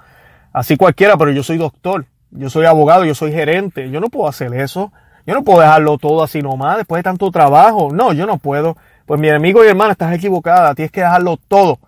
[0.53, 2.05] Así cualquiera, pero yo soy doctor.
[2.31, 3.89] Yo soy abogado, yo soy gerente.
[3.89, 4.91] Yo no puedo hacer eso.
[5.25, 7.89] Yo no puedo dejarlo todo así nomás después de tanto trabajo.
[7.91, 8.77] No, yo no puedo.
[9.05, 10.73] Pues mi amigo y hermana, estás equivocada.
[10.75, 11.79] Tienes que dejarlo todo.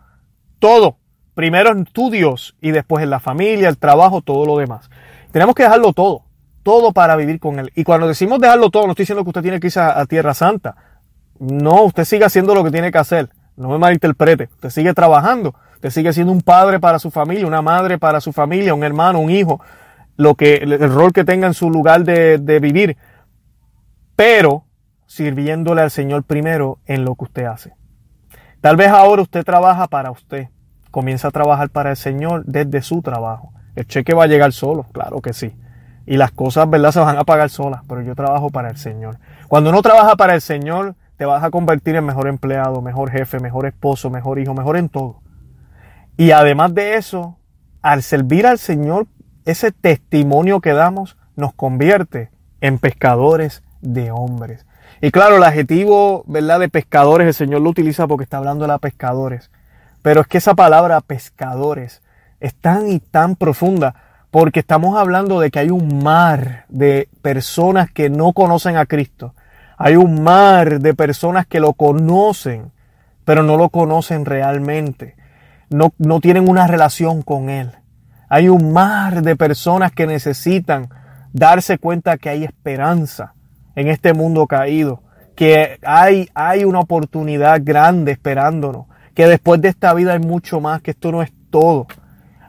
[0.59, 0.97] Todo.
[1.39, 4.89] Primero en tu Dios y después en la familia, el trabajo, todo lo demás.
[5.31, 6.23] Tenemos que dejarlo todo,
[6.63, 7.71] todo para vivir con Él.
[7.75, 10.33] Y cuando decimos dejarlo todo, no estoy diciendo que usted tiene que irse a, Tierra
[10.33, 10.75] Santa.
[11.39, 13.29] No, usted sigue haciendo lo que tiene que hacer.
[13.55, 14.49] No me malinterprete.
[14.55, 15.55] Usted sigue trabajando.
[15.75, 19.19] Usted sigue siendo un padre para su familia, una madre para su familia, un hermano,
[19.19, 19.61] un hijo,
[20.19, 22.97] lo que, el rol que tenga en su lugar de, de vivir.
[24.17, 24.65] Pero
[25.05, 27.73] sirviéndole al Señor primero en lo que usted hace.
[28.59, 30.49] Tal vez ahora usted trabaja para usted.
[30.91, 33.53] Comienza a trabajar para el Señor desde su trabajo.
[33.75, 35.55] El cheque va a llegar solo, claro que sí.
[36.05, 36.91] Y las cosas, ¿verdad?
[36.91, 39.19] Se van a pagar solas, pero yo trabajo para el Señor.
[39.47, 43.39] Cuando uno trabaja para el Señor, te vas a convertir en mejor empleado, mejor jefe,
[43.39, 45.21] mejor esposo, mejor hijo, mejor en todo.
[46.17, 47.37] Y además de eso,
[47.81, 49.07] al servir al Señor,
[49.45, 52.29] ese testimonio que damos nos convierte
[52.61, 54.65] en pescadores de hombres.
[55.01, 58.79] Y claro, el adjetivo, ¿verdad?, de pescadores, el Señor lo utiliza porque está hablando de
[58.79, 59.49] pescadores.
[60.01, 62.01] Pero es que esa palabra pescadores
[62.39, 63.95] es tan y tan profunda
[64.31, 69.33] porque estamos hablando de que hay un mar de personas que no conocen a Cristo.
[69.77, 72.71] Hay un mar de personas que lo conocen,
[73.25, 75.15] pero no lo conocen realmente.
[75.69, 77.71] No, no tienen una relación con Él.
[78.29, 80.89] Hay un mar de personas que necesitan
[81.33, 83.33] darse cuenta que hay esperanza
[83.75, 85.01] en este mundo caído,
[85.35, 90.81] que hay, hay una oportunidad grande esperándonos, que después de esta vida hay mucho más,
[90.81, 91.87] que esto no es todo.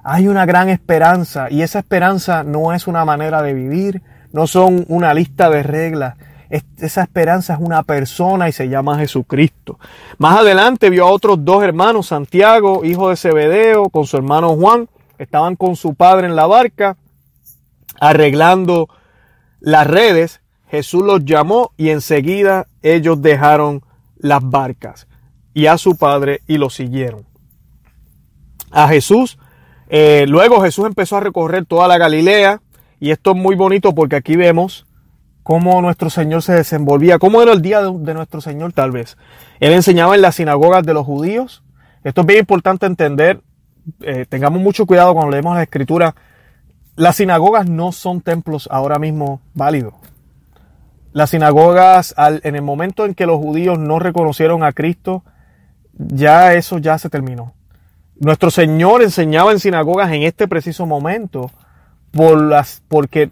[0.05, 4.85] Hay una gran esperanza y esa esperanza no es una manera de vivir, no son
[4.89, 6.17] una lista de reglas,
[6.51, 9.79] esa esperanza es una persona y se llama Jesucristo.
[10.19, 14.89] Más adelante vio a otros dos hermanos, Santiago, hijo de Zebedeo, con su hermano Juan,
[15.21, 16.97] estaban con su padre en la barca,
[18.01, 18.89] arreglando
[19.61, 23.83] las redes Jesús los llamó y enseguida ellos dejaron
[24.17, 25.09] las barcas
[25.53, 27.27] y a su padre y lo siguieron.
[28.71, 29.39] A Jesús,
[29.89, 32.63] eh, luego Jesús empezó a recorrer toda la Galilea
[33.01, 34.87] y esto es muy bonito porque aquí vemos
[35.43, 39.19] cómo nuestro Señor se desenvolvía, cómo era el día de, nuestro Señor tal vez.
[39.59, 41.63] Él enseñaba en las sinagogas de los judíos.
[42.05, 43.41] Esto es bien importante entender,
[44.01, 46.15] eh, tengamos mucho cuidado cuando leemos la escritura.
[46.97, 49.95] Las sinagogas no son templos ahora mismo válidos.
[51.13, 55.25] Las sinagogas, en el momento en que los judíos no reconocieron a Cristo,
[55.93, 57.53] ya eso ya se terminó.
[58.17, 61.51] Nuestro Señor enseñaba en sinagogas en este preciso momento
[62.13, 63.31] por las, porque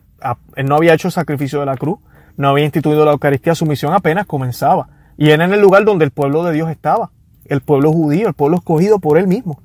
[0.56, 1.98] él no había hecho sacrificio de la cruz,
[2.36, 4.88] no había instituido la Eucaristía, su misión apenas comenzaba.
[5.16, 7.10] Y era en el lugar donde el pueblo de Dios estaba,
[7.44, 9.60] el pueblo judío, el pueblo escogido por él mismo.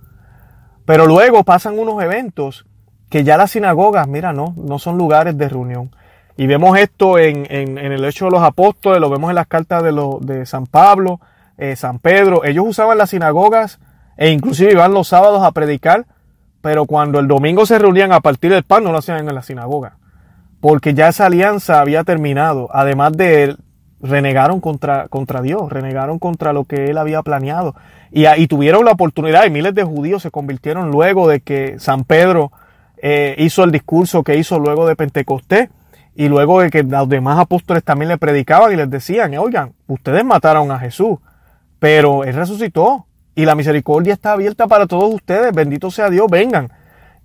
[0.85, 2.65] Pero luego pasan unos eventos
[3.09, 5.91] que ya las sinagogas, mira, no, no son lugares de reunión.
[6.35, 9.83] Y vemos esto en, en, el hecho de los apóstoles, lo vemos en las cartas
[9.83, 9.91] de,
[10.21, 11.19] de San Pablo,
[11.57, 12.43] eh, San Pedro.
[12.43, 13.79] Ellos usaban las sinagogas
[14.17, 16.05] e inclusive iban los sábados a predicar,
[16.61, 19.43] pero cuando el domingo se reunían a partir del pan no lo hacían en la
[19.43, 19.97] sinagoga,
[20.59, 22.69] porque ya esa alianza había terminado.
[22.73, 23.57] Además de él,
[24.01, 27.75] renegaron contra, contra Dios, renegaron contra lo que él había planeado.
[28.15, 32.05] Y, y tuvieron la oportunidad, y miles de judíos se convirtieron luego de que San
[32.05, 32.51] Pedro
[33.05, 35.67] eh, hizo el discurso que hizo luego de Pentecostés
[36.15, 40.23] y luego de que los demás apóstoles también le predicaban y les decían, oigan, ustedes
[40.23, 41.17] mataron a Jesús,
[41.79, 46.71] pero Él resucitó y la misericordia está abierta para todos ustedes, bendito sea Dios, vengan.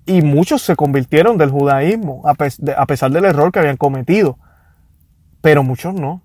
[0.04, 4.36] Y muchos se convirtieron del judaísmo a pesar del error que habían cometido,
[5.42, 6.22] pero muchos no.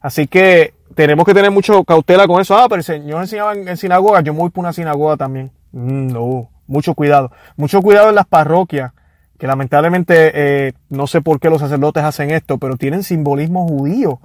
[0.00, 2.58] Así que tenemos que tener mucho cautela con eso.
[2.58, 5.52] Ah, pero el Señor enseñaba en, sinagoga, yo me voy por una sinagoga también.
[5.70, 7.30] Mm, no, mucho cuidado.
[7.56, 8.90] Mucho cuidado en las parroquias
[9.38, 14.18] que lamentablemente eh, no sé por qué los sacerdotes hacen esto, pero tienen simbolismo judío,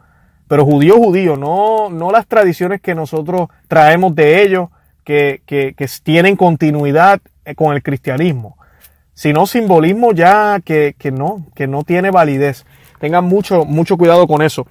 [0.48, 4.70] pero judío judío, no, no las tradiciones que nosotros traemos de ellos,
[5.04, 8.58] que, que, que tienen continuidad eh, con el cristianismo,
[9.14, 12.66] sino simbolismo ya que, que, no, que no tiene validez.
[13.00, 14.66] Tengan mucho, mucho cuidado con eso.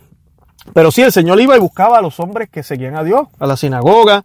[0.73, 3.47] Pero sí, el Señor iba y buscaba a los hombres que seguían a Dios, a
[3.47, 4.25] la sinagoga,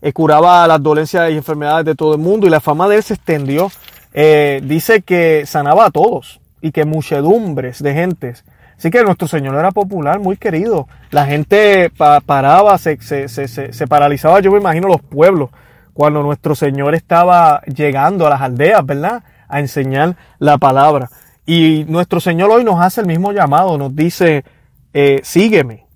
[0.00, 3.02] eh, curaba las dolencias y enfermedades de todo el mundo y la fama de él
[3.02, 3.70] se extendió
[4.16, 8.44] eh, dice que sanaba a todos y que muchedumbres de gentes.
[8.78, 10.88] Así que nuestro Señor era popular, muy querido.
[11.10, 11.90] La gente
[12.26, 15.50] paraba, se, se, se, se, paralizaba, yo me imagino, los pueblos,
[15.92, 19.22] cuando nuestro Señor estaba llegando a las aldeas, ¿verdad?
[19.48, 21.10] A enseñar la palabra.
[21.44, 24.44] Y nuestro Señor hoy nos hace el mismo llamado, nos dice,
[24.94, 25.86] eh, sígueme,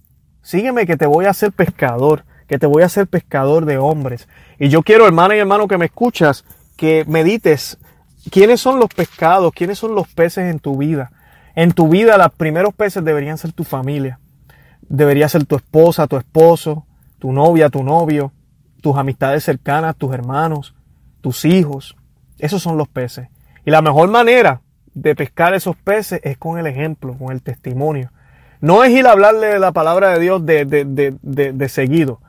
[0.42, 4.28] sígueme que te voy a hacer pescador, que te voy a hacer pescador de hombres.
[4.58, 6.44] Y yo quiero, hermana y hermano que me escuchas,
[6.76, 7.78] que medites
[8.30, 9.52] ¿Quiénes son los pescados?
[9.54, 11.10] ¿Quiénes son los peces en tu vida?
[11.54, 14.18] En tu vida los primeros peces deberían ser tu familia.
[14.82, 16.86] Debería ser tu esposa, tu esposo,
[17.18, 18.32] tu novia, tu novio,
[18.82, 20.74] tus amistades cercanas, tus hermanos,
[21.20, 21.96] tus hijos.
[22.38, 23.28] Esos son los peces.
[23.64, 24.62] Y la mejor manera
[24.94, 28.10] de pescar esos peces es con el ejemplo, con el testimonio.
[28.60, 32.20] No es ir a hablarle de la palabra de Dios de, de, seguido.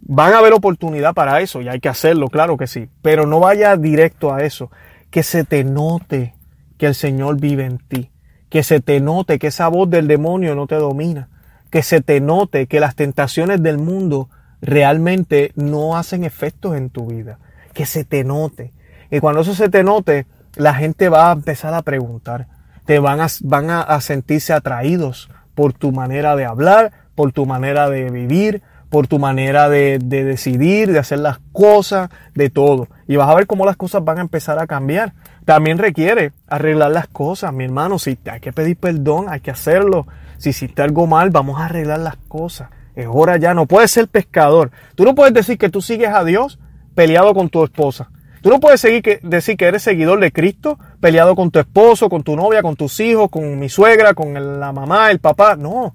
[0.00, 2.88] Van a haber oportunidad para eso y hay que hacerlo, claro que sí.
[3.02, 4.70] Pero no vaya directo a eso.
[5.10, 6.34] Que se te note
[6.78, 8.10] que el Señor vive en ti.
[8.48, 11.28] Que se te note que esa voz del demonio no te domina.
[11.70, 14.28] Que se te note que las tentaciones del mundo
[14.60, 17.38] realmente no hacen efectos en tu vida.
[17.72, 18.72] Que se te note.
[19.10, 22.48] Y cuando eso se te note, la gente va a empezar a preguntar.
[22.84, 27.90] Te van a, van a sentirse atraídos por tu manera de hablar, por tu manera
[27.90, 32.86] de vivir, por tu manera de, decidir, de hacer las cosas, de todo.
[33.08, 35.14] Y vas a ver cómo las cosas van a empezar a cambiar.
[35.44, 37.98] También requiere arreglar las cosas, mi hermano.
[37.98, 40.06] Si hay que pedir perdón, hay que hacerlo.
[40.36, 42.68] Si hiciste algo mal, vamos a arreglar las cosas.
[42.94, 43.52] Es hora ya.
[43.52, 44.70] No puedes ser pescador.
[44.94, 46.60] Tú no puedes decir que tú sigues a Dios
[46.94, 48.12] peleado con tu esposa.
[48.48, 52.08] Tú no puedes seguir que, decir que eres seguidor de Cristo, peleado con tu esposo,
[52.08, 55.54] con tu novia, con tus hijos, con mi suegra, con la mamá, el papá.
[55.54, 55.94] No,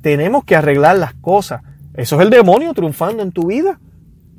[0.00, 1.62] tenemos que arreglar las cosas.
[1.94, 3.78] Eso es el demonio triunfando en tu vida.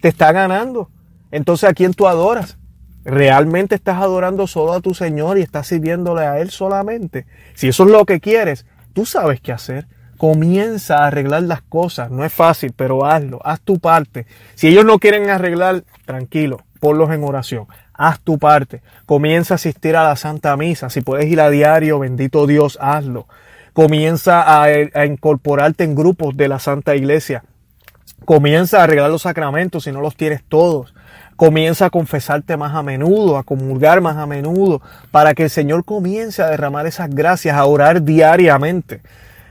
[0.02, 0.90] Te está ganando.
[1.32, 2.58] Entonces, ¿a quién tú adoras?
[3.06, 7.28] ¿Realmente estás adorando solo a tu Señor y estás sirviéndole a Él solamente?
[7.54, 9.88] Si eso es lo que quieres, tú sabes qué hacer.
[10.18, 12.12] Comienza a arreglar las cosas.
[12.12, 13.40] No es fácil, pero hazlo.
[13.42, 14.26] Haz tu parte.
[14.54, 17.66] Si ellos no quieren arreglar, tranquilo, ponlos en oración.
[17.94, 18.82] Haz tu parte.
[19.06, 20.90] Comienza a asistir a la Santa Misa.
[20.90, 23.26] Si puedes ir a diario, bendito Dios, hazlo.
[23.72, 27.46] Comienza a, incorporarte en grupos de la Santa Iglesia.
[28.26, 30.94] Comienza a arreglar los sacramentos si no los tienes todos.
[31.38, 35.86] Comienza a confesarte más a menudo, a comulgar más a menudo, para que el Señor
[35.86, 39.00] comience a derramar esas gracias, a orar diariamente,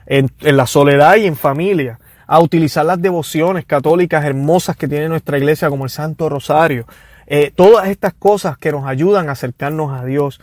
[0.05, 5.09] en, en la soledad y en familia, a utilizar las devociones católicas hermosas que tiene
[5.09, 6.85] nuestra iglesia, como el Santo Rosario,
[7.27, 10.41] eh, todas estas cosas que nos ayudan a acercarnos a Dios.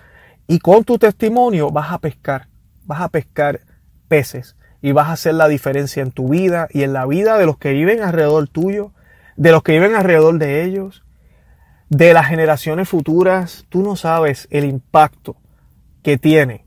[0.47, 2.47] Y con tu testimonio vas a pescar,
[2.85, 3.61] vas a pescar
[4.07, 7.45] peces y vas a hacer la diferencia en tu vida y en la vida de
[7.45, 8.93] los que viven alrededor tuyo,
[9.35, 11.03] de los que viven alrededor de ellos,
[11.89, 13.65] de las generaciones futuras.
[13.69, 15.37] Tú no sabes el impacto
[16.01, 16.65] que tiene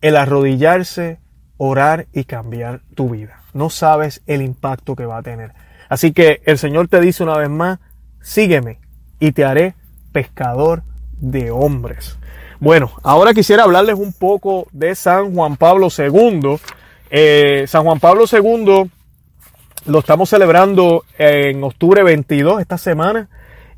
[0.00, 1.20] el arrodillarse,
[1.56, 3.40] orar y cambiar tu vida.
[3.54, 5.54] No sabes el impacto que va a tener.
[5.88, 7.78] Así que el Señor te dice una vez más,
[8.20, 8.81] sígueme
[9.22, 9.76] y te haré
[10.10, 10.82] pescador
[11.12, 12.18] de hombres.
[12.58, 16.56] Bueno, ahora quisiera hablarles un poco de San Juan Pablo II.
[17.08, 18.90] Eh, San Juan Pablo II
[19.86, 23.28] lo estamos celebrando en octubre 22 esta semana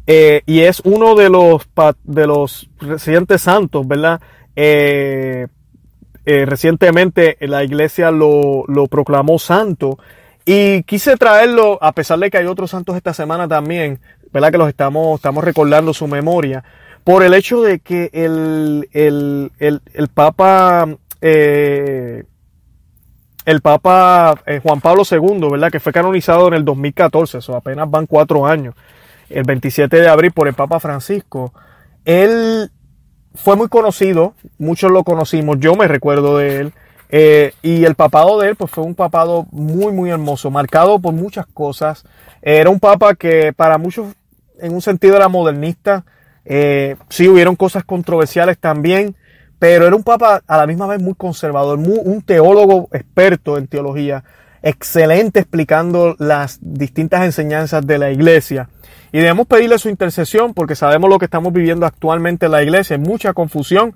[0.06, 1.68] eh, y es uno de los
[2.04, 4.22] de los recientes santos, ¿verdad?
[4.56, 5.46] Eh,
[6.24, 9.98] recientemente la iglesia lo, lo proclamó santo
[10.46, 14.00] y quise traerlo, a pesar de que hay otros santos esta semana también,
[14.34, 14.50] ¿verdad?
[14.50, 16.64] Que los estamos, estamos recordando su memoria,
[17.04, 20.88] por el hecho de que el, el, el, el Papa,
[21.20, 22.24] eh,
[23.44, 25.70] el Papa eh, Juan Pablo II, ¿verdad?
[25.70, 28.74] Que fue canonizado en el 2014, eso apenas van cuatro años,
[29.28, 31.54] el 27 de abril por el Papa Francisco.
[32.04, 32.72] Él
[33.34, 36.72] fue muy conocido, muchos lo conocimos, yo me recuerdo de él,
[37.08, 41.14] eh, y el papado de él pues fue un papado muy muy hermoso, marcado por
[41.14, 42.04] muchas cosas.
[42.42, 44.08] Era un papa que para muchos
[44.64, 46.04] en un sentido era modernista.
[46.44, 49.14] Eh, sí hubieron cosas controversiales también,
[49.58, 54.24] pero era un papa a la misma vez muy conservador, un teólogo experto en teología,
[54.62, 58.70] excelente explicando las distintas enseñanzas de la iglesia.
[59.12, 62.98] Y debemos pedirle su intercesión porque sabemos lo que estamos viviendo actualmente en la iglesia,
[62.98, 63.94] mucha confusión.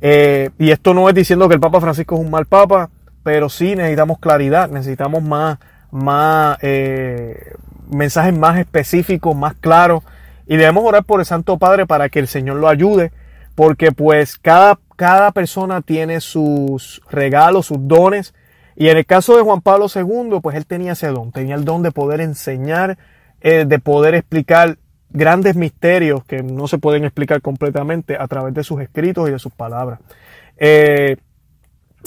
[0.00, 2.90] Eh, y esto no es diciendo que el Papa Francisco es un mal papa,
[3.22, 5.58] pero sí necesitamos claridad, necesitamos más,
[5.92, 7.54] más, eh,
[7.92, 10.02] mensajes más específicos, más claros.
[10.46, 13.12] Y debemos orar por el Santo Padre para que el Señor lo ayude,
[13.54, 18.34] porque pues cada, cada persona tiene sus regalos, sus dones.
[18.74, 21.64] Y en el caso de Juan Pablo II, pues él tenía ese don, tenía el
[21.64, 22.98] don de poder enseñar,
[23.40, 24.78] eh, de poder explicar
[25.10, 29.38] grandes misterios que no se pueden explicar completamente a través de sus escritos y de
[29.38, 30.00] sus palabras.
[30.56, 31.16] Eh,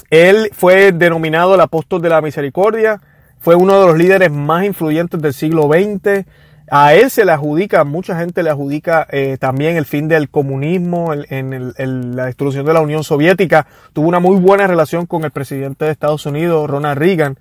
[0.09, 3.01] él fue denominado el apóstol de la misericordia,
[3.39, 6.25] fue uno de los líderes más influyentes del siglo XX.
[6.69, 11.13] A él se le adjudica, mucha gente le adjudica eh, también el fin del comunismo,
[11.13, 13.67] en, la destrucción de la Unión Soviética.
[13.93, 17.38] Tuvo una muy buena relación con el presidente de Estados Unidos, Ronald Reagan.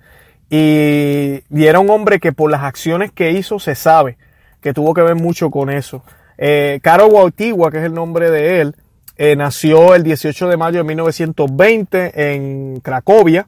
[0.49, 4.17] Y, era un hombre que por las acciones que hizo se sabe
[4.61, 6.03] que tuvo que ver mucho con eso.
[6.37, 8.75] Eh, Caro que es el nombre de él,
[9.17, 13.47] eh, nació el 18 de mayo de 1920 en Cracovia.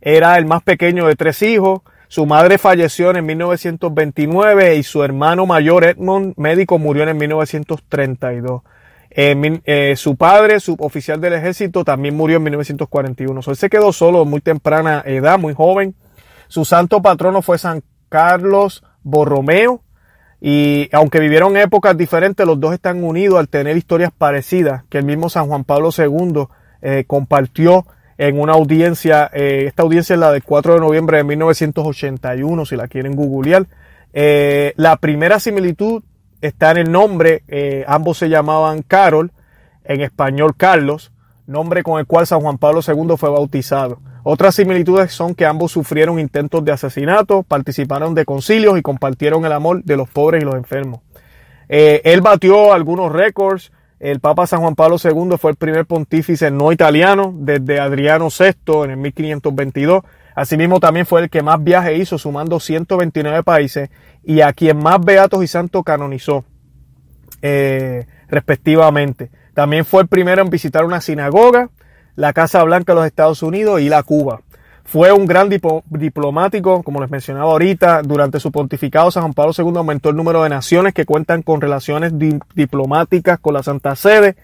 [0.00, 1.80] Era el más pequeño de tres hijos.
[2.08, 8.62] Su madre falleció en 1929 y su hermano mayor Edmond, médico, murió en 1932.
[9.18, 13.40] Eh, su padre, suboficial del ejército, también murió en 1941.
[13.46, 15.94] él se quedó solo muy temprana edad, muy joven.
[16.48, 19.82] Su santo patrono fue San Carlos Borromeo.
[20.40, 25.04] Y aunque vivieron épocas diferentes, los dos están unidos al tener historias parecidas que el
[25.04, 26.44] mismo San Juan Pablo II
[26.82, 27.86] eh, compartió
[28.18, 29.30] en una audiencia.
[29.32, 33.66] Eh, esta audiencia es la del 4 de noviembre de 1981, si la quieren googlear.
[34.12, 36.02] la primera similitud
[36.40, 39.32] está en el nombre, eh, ambos se llamaban Carol,
[39.84, 41.12] en español Carlos,
[41.46, 44.00] nombre con el cual San Juan Pablo II fue bautizado.
[44.24, 49.52] Otras similitudes son que ambos sufrieron intentos de asesinato, participaron de concilios y compartieron el
[49.52, 51.00] amor de los pobres y los enfermos.
[51.68, 53.72] Eh, él batió algunos récords.
[53.98, 58.84] El Papa San Juan Pablo II fue el primer pontífice no italiano desde Adriano VI
[58.84, 60.02] en el 1522
[60.36, 63.88] Asimismo, también fue el que más viajes hizo, sumando 129 países,
[64.22, 66.44] y a quien más beatos y santos canonizó,
[67.40, 69.30] eh, respectivamente.
[69.54, 71.70] También fue el primero en visitar una sinagoga,
[72.16, 74.42] la Casa Blanca de los Estados Unidos y la Cuba.
[74.86, 79.76] Fue un gran diplomático, como les mencionaba ahorita, durante su pontificado San Juan Pablo II
[79.78, 82.12] aumentó el número de naciones que cuentan con relaciones
[82.54, 84.36] diplomáticas con la Santa Sede.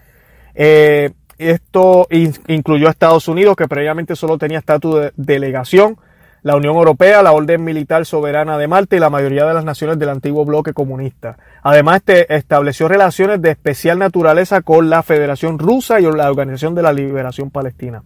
[0.53, 2.07] Eh, esto
[2.47, 5.97] incluyó a Estados Unidos, que previamente solo tenía estatus de delegación,
[6.41, 9.97] la Unión Europea, la Orden Militar Soberana de Malta y la mayoría de las naciones
[9.97, 11.37] del antiguo bloque comunista.
[11.61, 16.81] Además, este estableció relaciones de especial naturaleza con la Federación Rusa y la Organización de
[16.81, 18.03] la Liberación Palestina.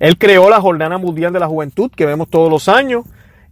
[0.00, 3.04] Él creó la Jornada Mundial de la Juventud, que vemos todos los años.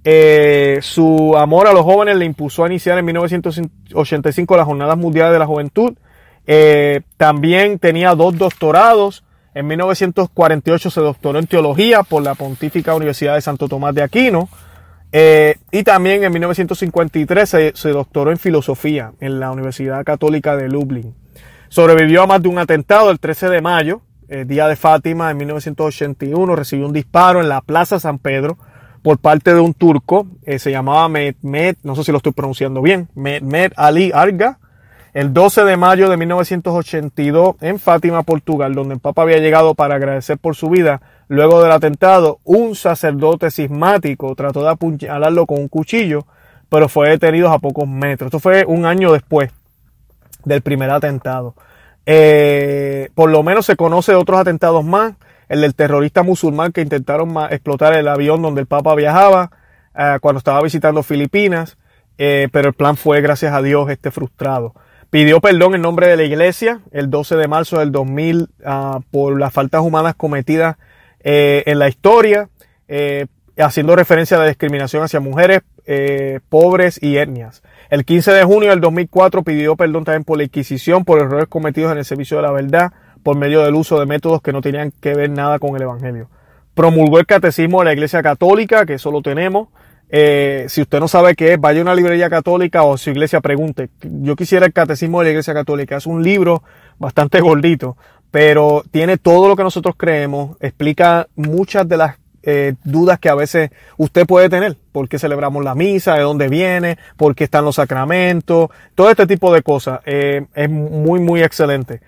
[0.04, 5.32] Eh, su amor a los jóvenes le impulsó a iniciar en 1985 las Jornadas Mundiales
[5.32, 5.94] de la Juventud
[6.46, 9.24] eh, también tenía dos doctorados.
[9.54, 14.48] En 1948 se doctoró en teología por la Pontífica Universidad de Santo Tomás de Aquino.
[15.12, 21.14] Eh, y también en 1953 se, doctoró en filosofía en la Universidad Católica de Lublin.
[21.68, 24.00] Sobrevivió a más de un atentado el 13 de mayo,
[24.40, 26.56] el día de Fátima, en 1981.
[26.56, 28.58] Recibió un disparo en la Plaza San Pedro
[29.02, 30.26] por parte de un turco.
[30.44, 34.58] Eh, se llamaba Mehmet, no sé si lo estoy pronunciando bien, Mehmet Ali Arga
[35.14, 39.94] el 12 de mayo de 1982 en Fátima, Portugal, donde el Papa había llegado para
[39.94, 41.00] agradecer por su vida.
[41.28, 46.26] Luego del atentado, un sacerdote cismático trató de apuñalarlo con un cuchillo,
[46.68, 48.26] pero fue detenido a pocos metros.
[48.26, 49.52] Esto fue un año después
[50.44, 51.54] del primer atentado.
[52.06, 55.14] Eh, por lo menos se conoce de otros atentados más.
[55.48, 59.50] El del terrorista musulmán que intentaron explotar el avión donde el Papa viajaba
[59.96, 61.76] eh, cuando estaba visitando Filipinas.
[62.16, 64.74] Eh, pero el plan fue, gracias a Dios, este frustrado.
[65.10, 69.38] Pidió perdón en nombre de la iglesia el 12 de marzo del 2000 ah, por
[69.38, 70.76] las faltas humanas cometidas
[71.20, 72.48] eh, en la historia,
[73.56, 77.62] haciendo referencia a la discriminación hacia mujeres, eh, pobres y etnias.
[77.90, 81.92] El 15 de junio del 2004 pidió perdón también por la Inquisición, por errores cometidos
[81.92, 84.92] en el servicio de la verdad, por medio del uso de métodos que no tenían
[85.00, 86.28] que ver nada con el Evangelio.
[86.74, 89.68] Promulgó el catecismo de la Iglesia Católica, que eso lo tenemos,
[90.10, 93.40] eh, si usted no sabe qué es, vaya a una librería católica o su iglesia
[93.40, 93.88] pregunte.
[94.00, 95.96] Yo quisiera el catecismo de la iglesia católica.
[95.96, 96.62] Es un libro
[96.98, 97.96] bastante gordito,
[98.30, 102.16] pero tiene todo lo que nosotros creemos, explica muchas de las
[102.46, 104.76] eh, dudas que a veces usted puede tener.
[104.92, 106.14] ¿Por qué celebramos la misa?
[106.14, 106.98] ¿De dónde viene?
[107.16, 108.70] ¿Por qué están los sacramentos?
[108.94, 110.00] Todo este tipo de cosas.
[110.06, 112.00] Eh, es muy, muy excelente.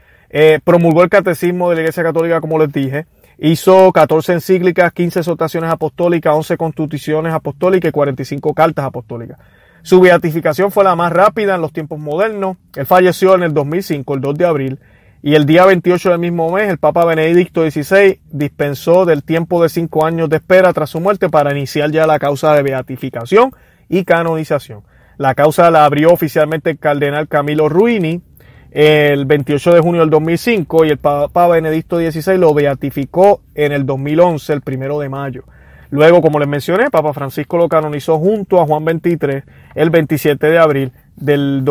[0.65, 3.07] promulgó el catecismo de la Iglesia Católica, como les dije.
[3.39, 9.39] Hizo 14 encíclicas, 15 exhortaciones apostólicas, 11 constituciones apostólicas y 45 cartas apostólicas.
[9.83, 12.57] Su beatificación fue la más rápida en los tiempos modernos.
[12.75, 14.81] Él falleció en el 2005, el 2 de abril,
[15.27, 19.69] y el día 28 del mismo mes, el Papa Benedicto XVI dispensó del tiempo de
[19.69, 23.51] cinco años de espera tras su muerte para iniciar ya la causa de beatificación
[23.89, 24.85] y canonización.
[25.17, 28.23] La causa la abrió oficialmente el cardenal Camilo Ruini
[28.71, 33.85] el 28 de junio del 2005 y el Papa Benedicto XVI lo beatificó en el
[33.85, 35.43] 2011, el primero de mayo.
[35.91, 39.43] Luego, como les mencioné, Papa Francisco lo canonizó junto a Juan XXIII
[39.75, 41.65] el 27 de abril del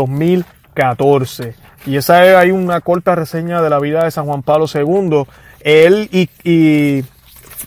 [0.76, 1.56] 2014.
[1.86, 5.24] Y esa es, hay una corta reseña de la vida de San Juan Pablo II.
[5.62, 7.04] Él y,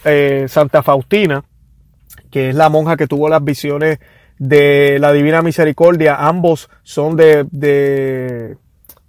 [0.04, 1.44] eh, Santa Faustina,
[2.30, 3.98] que es la monja que tuvo las visiones
[4.38, 7.46] de la Divina Misericordia, ambos son de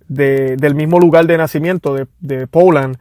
[0.07, 2.97] del mismo lugar de nacimiento, de, de Poland,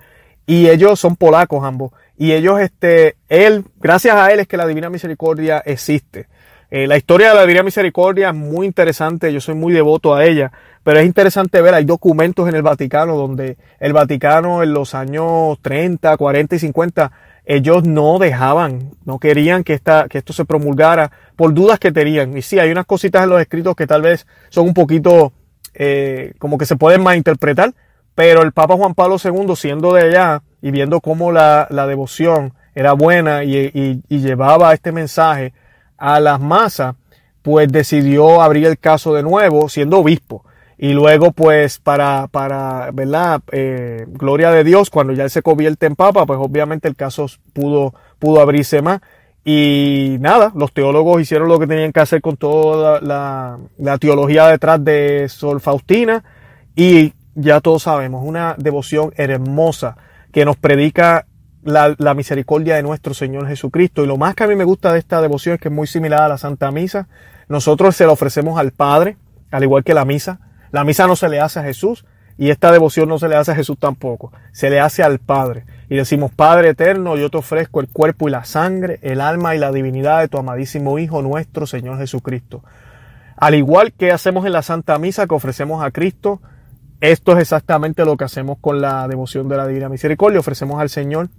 [0.46, 1.92] y ellos son polacos ambos.
[2.18, 6.26] Y ellos, este, él, gracias a él es que la Divina Misericordia existe.
[6.70, 10.24] Eh, la historia de la Divina Misericordia es muy interesante, yo soy muy devoto a
[10.24, 10.53] ella,
[10.89, 15.59] pero es interesante ver, hay documentos en el Vaticano donde el Vaticano en los años
[15.61, 17.12] 30, 40 y 50,
[17.45, 22.34] ellos no dejaban, no querían que, esta, que esto se promulgara por dudas que tenían.
[22.39, 25.34] Y sí, hay unas cositas en los escritos que tal vez son un poquito
[25.74, 27.74] eh, como que se pueden malinterpretar,
[28.14, 32.95] Pero el Papa Juan Pablo II, siendo de allá y viendo cómo la, devoción era
[32.95, 35.53] buena y, llevaba este mensaje
[35.99, 36.95] a las masas,
[37.43, 40.47] pues decidió abrir el caso de nuevo, siendo obispo.
[40.81, 43.43] Y luego, pues, para, para, ¿verdad?
[43.51, 47.26] Eh, gloria de Dios, cuando ya él se convierte en papa, pues obviamente el caso
[47.53, 49.01] pudo, pudo abrirse más.
[49.45, 53.59] Y nada, los teólogos hicieron lo que tenían que hacer con toda la,
[53.99, 56.22] teología detrás de Sol Faustina.
[56.76, 59.97] Y ya todos sabemos, una devoción hermosa
[60.31, 61.26] que nos predica
[61.64, 64.05] la, la, misericordia de nuestro Señor Jesucristo.
[64.05, 65.89] Y lo más que a mí me gusta de esta devoción es que es muy
[65.89, 67.09] similar a la Santa Misa.
[67.49, 69.16] Nosotros se la ofrecemos al Padre,
[69.51, 70.39] al igual que la misa.
[70.71, 72.05] La misa no se le hace a Jesús
[72.37, 74.33] y esta devoción no se le hace a Jesús tampoco.
[74.53, 75.64] Se le hace al Padre.
[75.89, 79.59] Y decimos, Padre eterno, yo te ofrezco el cuerpo y la sangre, el alma y
[79.59, 82.62] la divinidad de tu amadísimo Hijo nuestro Señor Jesucristo.
[83.37, 86.41] Al igual que hacemos en la Santa Misa que ofrecemos a Cristo,
[87.01, 90.41] esto es exactamente lo que hacemos con la devoción de la Divina Misericordia.
[90.41, 91.31] Ofrecemos al Señor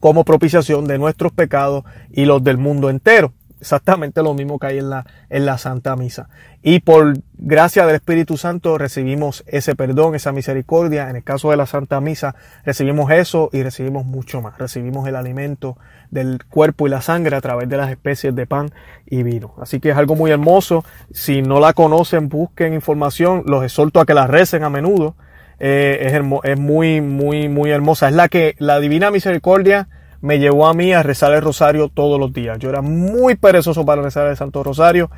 [0.00, 4.78] como propiciación de nuestros pecados y los del mundo entero exactamente lo mismo que hay
[4.78, 6.28] en la, en la Santa Misa.
[6.62, 11.08] Y por gracia del Espíritu Santo recibimos ese perdón, esa misericordia.
[11.08, 12.34] En el caso de la Santa Misa
[12.64, 14.58] recibimos eso y recibimos mucho más.
[14.58, 15.78] Recibimos el alimento
[16.10, 18.70] del cuerpo y la sangre a través de las especies de pan
[19.06, 19.54] y vino.
[19.60, 20.84] Así que es algo muy hermoso.
[21.12, 23.44] Si no la conocen, busquen información.
[23.46, 25.14] Los exhorto a que la recen a menudo.
[25.60, 28.08] Eh, es, es muy, muy, muy hermosa.
[28.08, 29.88] Es la que la Divina Misericordia
[30.20, 32.58] me llevó a mí a rezar el rosario todos los días.
[32.58, 35.10] Yo era muy perezoso para rezar el Santo Rosario.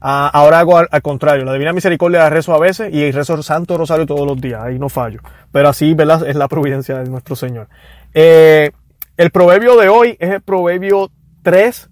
[0.00, 1.44] Ah, ahora hago al, contrario.
[1.44, 4.62] La Divina Misericordia la rezo a veces y rezo el Santo Rosario todos los días.
[4.62, 5.20] Ahí no fallo.
[5.52, 6.26] Pero así, ¿verdad?
[6.26, 7.68] Es la providencia de nuestro Señor.
[8.14, 8.70] Eh,
[9.16, 11.10] el proverbio de hoy es el proverbio
[11.42, 11.90] 3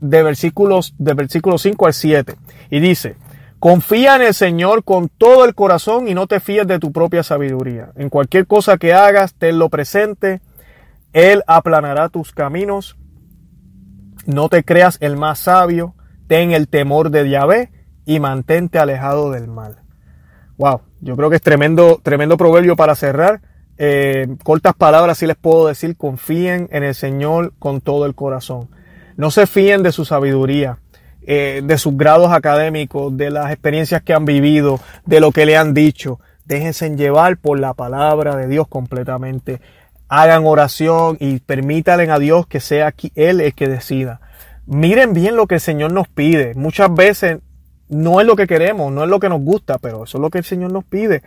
[0.00, 2.36] de versículos, de versículo 5 al 7.
[2.70, 3.16] Y dice,
[3.58, 7.22] confía en el Señor con todo el corazón y no te fíes de tu propia
[7.22, 7.90] sabiduría.
[7.96, 10.40] En cualquier cosa que hagas, tenlo presente
[11.12, 12.96] él aplanará tus caminos.
[14.26, 15.94] No te creas el más sabio.
[16.26, 17.70] Ten el temor de Yahvé
[18.04, 19.82] y mantente alejado del mal.
[20.56, 23.40] Wow, yo creo que es tremendo, tremendo proverbio para cerrar.
[23.78, 28.68] Eh, cortas palabras, si les puedo decir, confíen en el Señor con todo el corazón.
[29.16, 30.78] No se fíen de su sabiduría,
[31.22, 35.56] eh, de sus grados académicos, de las experiencias que han vivido, de lo que le
[35.56, 36.18] han dicho.
[36.44, 39.60] Déjense llevar por la palabra de Dios completamente
[40.08, 44.20] hagan oración y permítanle a Dios que sea aquí Él el que decida.
[44.66, 46.54] Miren bien lo que el Señor nos pide.
[46.54, 47.38] Muchas veces
[47.88, 50.30] no es lo que queremos, no es lo que nos gusta, pero eso es lo
[50.30, 51.22] que el Señor nos pide.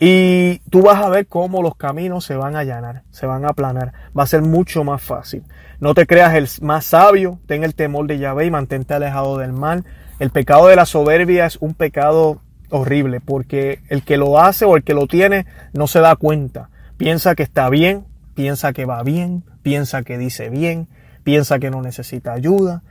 [0.00, 3.48] Y tú vas a ver cómo los caminos se van a allanar, se van a
[3.48, 3.92] aplanar.
[4.16, 5.42] Va a ser mucho más fácil.
[5.80, 9.52] No te creas el más sabio, ten el temor de Yahvé y mantente alejado del
[9.52, 9.84] mal.
[10.18, 14.76] El pecado de la soberbia es un pecado horrible porque el que lo hace o
[14.76, 16.70] el que lo tiene no se da cuenta.
[16.96, 18.04] Piensa que está bien,
[18.38, 20.86] piensa que va bien, piensa que dice bien,
[21.24, 22.84] piensa que no necesita ayuda.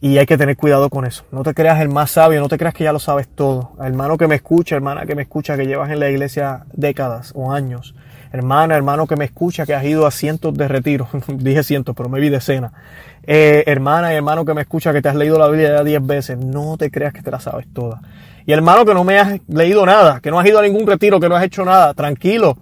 [0.00, 1.26] Y hay que tener cuidado con eso.
[1.30, 3.72] No te creas el más sabio, no te creas que ya lo sabes todo.
[3.82, 7.52] Hermano que me escucha, hermana que me escucha, que llevas en la iglesia décadas o
[7.52, 7.94] años.
[8.32, 11.08] Hermana, hermano que me escucha, que has ido a cientos de retiros.
[11.28, 12.72] Dije cientos, pero me vi decena.
[13.24, 16.04] Eh, hermana y hermano que me escucha, que te has leído la Biblia ya diez
[16.04, 16.38] veces.
[16.38, 18.00] No te creas que te la sabes toda.
[18.46, 21.20] Y hermano que no me has leído nada, que no has ido a ningún retiro,
[21.20, 21.92] que no has hecho nada.
[21.92, 22.56] Tranquilo.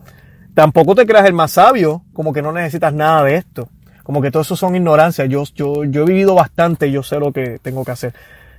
[0.61, 3.71] Tampoco te creas el más sabio, como que no necesitas nada de esto.
[4.03, 5.27] Como que todo eso son ignorancias.
[5.27, 8.13] Yo, yo, yo he vivido bastante y yo sé lo que tengo que hacer.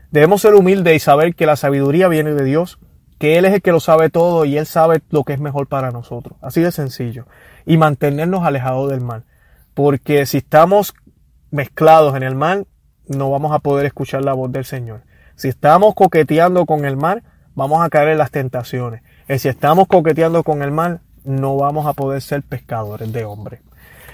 [0.10, 2.80] Debemos ser humildes y saber que la sabiduría viene de Dios,
[3.20, 5.68] que Él es el que lo sabe todo y Él sabe lo que es mejor
[5.68, 6.40] para nosotros.
[6.42, 7.28] Así de sencillo.
[7.68, 9.26] Y mantenernos alejados del mal.
[9.76, 10.96] Porque si estamos
[11.52, 12.66] mezclados en el mal,
[13.06, 15.04] no vamos a poder escuchar la voz del Señor.
[15.36, 17.22] Si estamos coqueteando con el mal,
[17.54, 19.04] vamos a caer en las tentaciones.
[19.30, 23.62] Y si estamos coqueteando con el mal, no vamos a poder ser pescadores de hombres.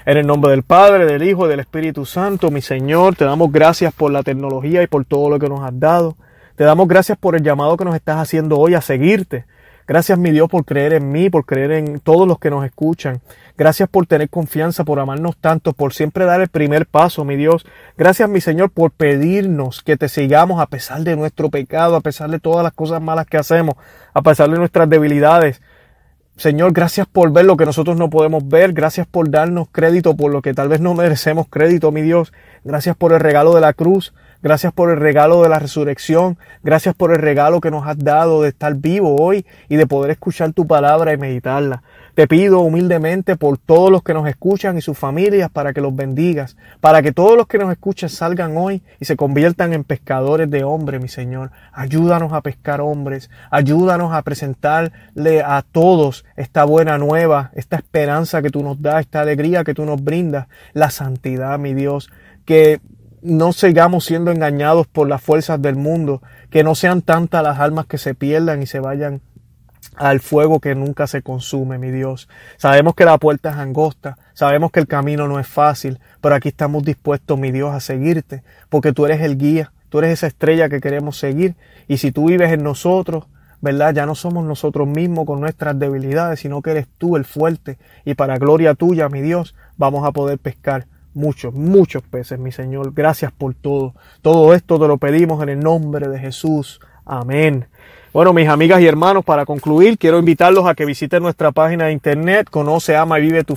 [0.06, 3.52] En el nombre del Padre, del Hijo y del Espíritu Santo, mi Señor, te damos
[3.52, 6.16] gracias por la tecnología y por todo lo que nos has dado.
[6.56, 9.44] Te damos gracias por el llamado que nos estás haciendo hoy a seguirte.
[9.86, 13.22] Gracias, mi Dios, por creer en mí, por creer en todos los que nos escuchan.
[13.56, 17.64] Gracias por tener confianza, por amarnos tanto, por siempre dar el primer paso, mi Dios.
[17.96, 22.28] Gracias, mi Señor, por pedirnos que te sigamos a pesar de nuestro pecado, a pesar
[22.30, 23.76] de todas las cosas malas que hacemos,
[24.12, 25.62] a pesar de nuestras debilidades.
[26.38, 28.72] Señor, gracias por ver lo que nosotros no podemos ver.
[28.72, 32.32] Gracias por darnos crédito por lo que tal vez no merecemos crédito, mi Dios.
[32.62, 34.14] Gracias por el regalo de la cruz.
[34.40, 36.38] Gracias por el regalo de la resurrección.
[36.62, 40.12] Gracias por el regalo que nos has dado de estar vivo hoy y de poder
[40.12, 41.82] escuchar tu palabra y meditarla.
[42.14, 45.94] Te pido humildemente por todos los que nos escuchan y sus familias para que los
[45.94, 50.48] bendigas, para que todos los que nos escuchan salgan hoy y se conviertan en pescadores
[50.48, 51.50] de hombres, mi Señor.
[51.72, 58.50] Ayúdanos a pescar hombres, ayúdanos a presentarle a todos esta buena nueva, esta esperanza que
[58.50, 62.10] tú nos das, esta alegría que tú nos brindas, la santidad, mi Dios,
[62.44, 62.80] que
[63.22, 67.86] no sigamos siendo engañados por las fuerzas del mundo, que no sean tantas las almas
[67.86, 69.20] que se pierdan y se vayan
[69.96, 72.28] al fuego que nunca se consume, mi Dios.
[72.56, 76.48] Sabemos que la puerta es angosta, sabemos que el camino no es fácil, pero aquí
[76.48, 80.68] estamos dispuestos, mi Dios, a seguirte, porque tú eres el guía, tú eres esa estrella
[80.68, 81.56] que queremos seguir,
[81.88, 83.26] y si tú vives en nosotros,
[83.60, 83.92] ¿verdad?
[83.92, 88.14] Ya no somos nosotros mismos con nuestras debilidades, sino que eres tú el fuerte, y
[88.14, 92.92] para gloria tuya, mi Dios, vamos a poder pescar muchos, muchos peces, mi Señor.
[92.94, 93.94] Gracias por todo.
[94.22, 96.80] Todo esto te lo pedimos en el nombre de Jesús.
[97.04, 97.66] Amén.
[98.12, 101.92] Bueno, mis amigas y hermanos, para concluir, quiero invitarlos a que visiten nuestra página de
[101.92, 103.54] internet, conoce, ama y vive tu.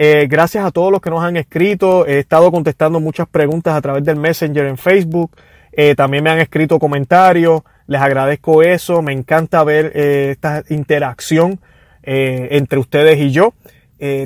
[0.00, 2.06] Eh, gracias a todos los que nos han escrito.
[2.06, 5.32] He estado contestando muchas preguntas a través del Messenger en Facebook.
[5.72, 7.62] Eh, también me han escrito comentarios.
[7.88, 9.02] Les agradezco eso.
[9.02, 11.58] Me encanta ver eh, esta interacción
[12.02, 13.52] entre ustedes y yo.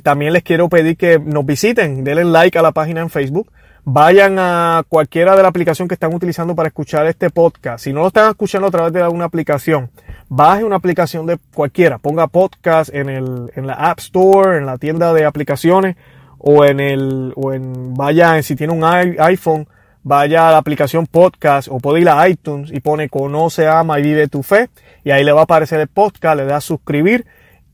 [0.03, 3.51] También les quiero pedir que nos visiten, denle like a la página en Facebook
[3.85, 7.85] vayan a cualquiera de la aplicación que están utilizando para escuchar este podcast.
[7.85, 9.91] Si no lo están escuchando a través de alguna aplicación,
[10.29, 14.79] baje una aplicación de cualquiera, ponga podcast en el, en la App Store, en la
[14.79, 15.97] tienda de aplicaciones,
[16.39, 19.69] o en el, o en, vaya, si tiene un iPhone,
[20.03, 24.03] vaya a la aplicación podcast o puede ir a iTunes y pone conoce, ama y
[24.03, 24.69] vive tu fe
[25.05, 27.25] y ahí le va a aparecer el podcast, le da suscribir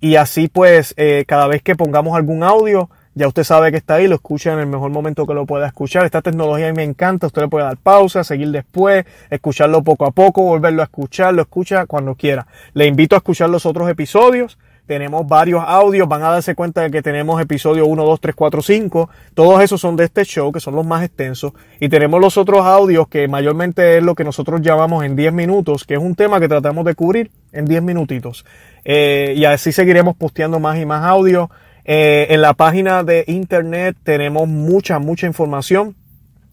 [0.01, 2.88] y así pues eh, cada vez que pongamos algún audio
[3.18, 5.66] ya usted sabe que está ahí, lo escucha en el mejor momento que lo pueda
[5.66, 6.05] escuchar.
[6.05, 10.07] Esta tecnología a mí me encanta, usted le puede dar pausa, seguir después, escucharlo poco
[10.07, 12.46] a poco, volverlo a escuchar, lo escucha cuando quiera.
[12.74, 14.57] Le invito a escuchar los otros episodios.
[14.86, 18.62] Tenemos varios audios, van a darse cuenta de que tenemos episodio 1, 2, 3, 4,
[18.62, 19.11] 5.
[19.34, 21.53] Todos esos son de este show, que son los más extensos.
[21.80, 25.84] Y tenemos los otros audios, que mayormente es lo que nosotros llamamos en 10 minutos,
[25.84, 28.46] que es un tema que tratamos de cubrir en 10 minutitos.
[28.91, 31.51] Eh, y así seguiremos posteando más y más audios.
[31.84, 35.95] Eh, en la página de internet tenemos mucha, mucha información.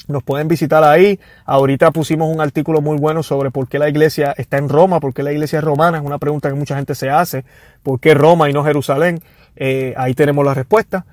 [0.10, 1.18] Nos pueden visitar ahí.
[1.46, 5.14] Ahorita pusimos un artículo muy bueno sobre por qué la iglesia está en Roma, por
[5.14, 6.00] qué la iglesia es romana.
[6.00, 7.46] Es una pregunta que mucha gente se hace.
[7.82, 9.22] ¿Por qué Roma y no Jerusalén?
[9.56, 11.06] Eh, ahí tenemos la respuesta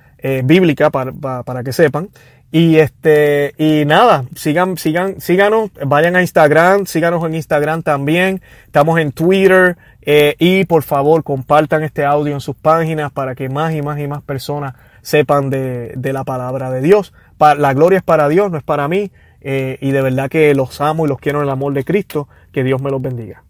[0.45, 1.13] bíblica para,
[1.43, 2.09] para, que sepan.
[2.53, 8.41] Y este, y nada, sigan, sigan, síganos, vayan a Instagram, síganos en Instagram también.
[8.67, 13.49] Estamos en Twitter, eh, y por favor compartan este audio en sus páginas para que
[13.49, 17.13] más y más y más personas sepan de, de la palabra de Dios.
[17.39, 19.11] la gloria es para Dios, no es para mí.
[19.45, 22.29] Eh, y de verdad que los amo y los quiero en el amor de Cristo.
[22.53, 23.45] Que Dios me los bendiga.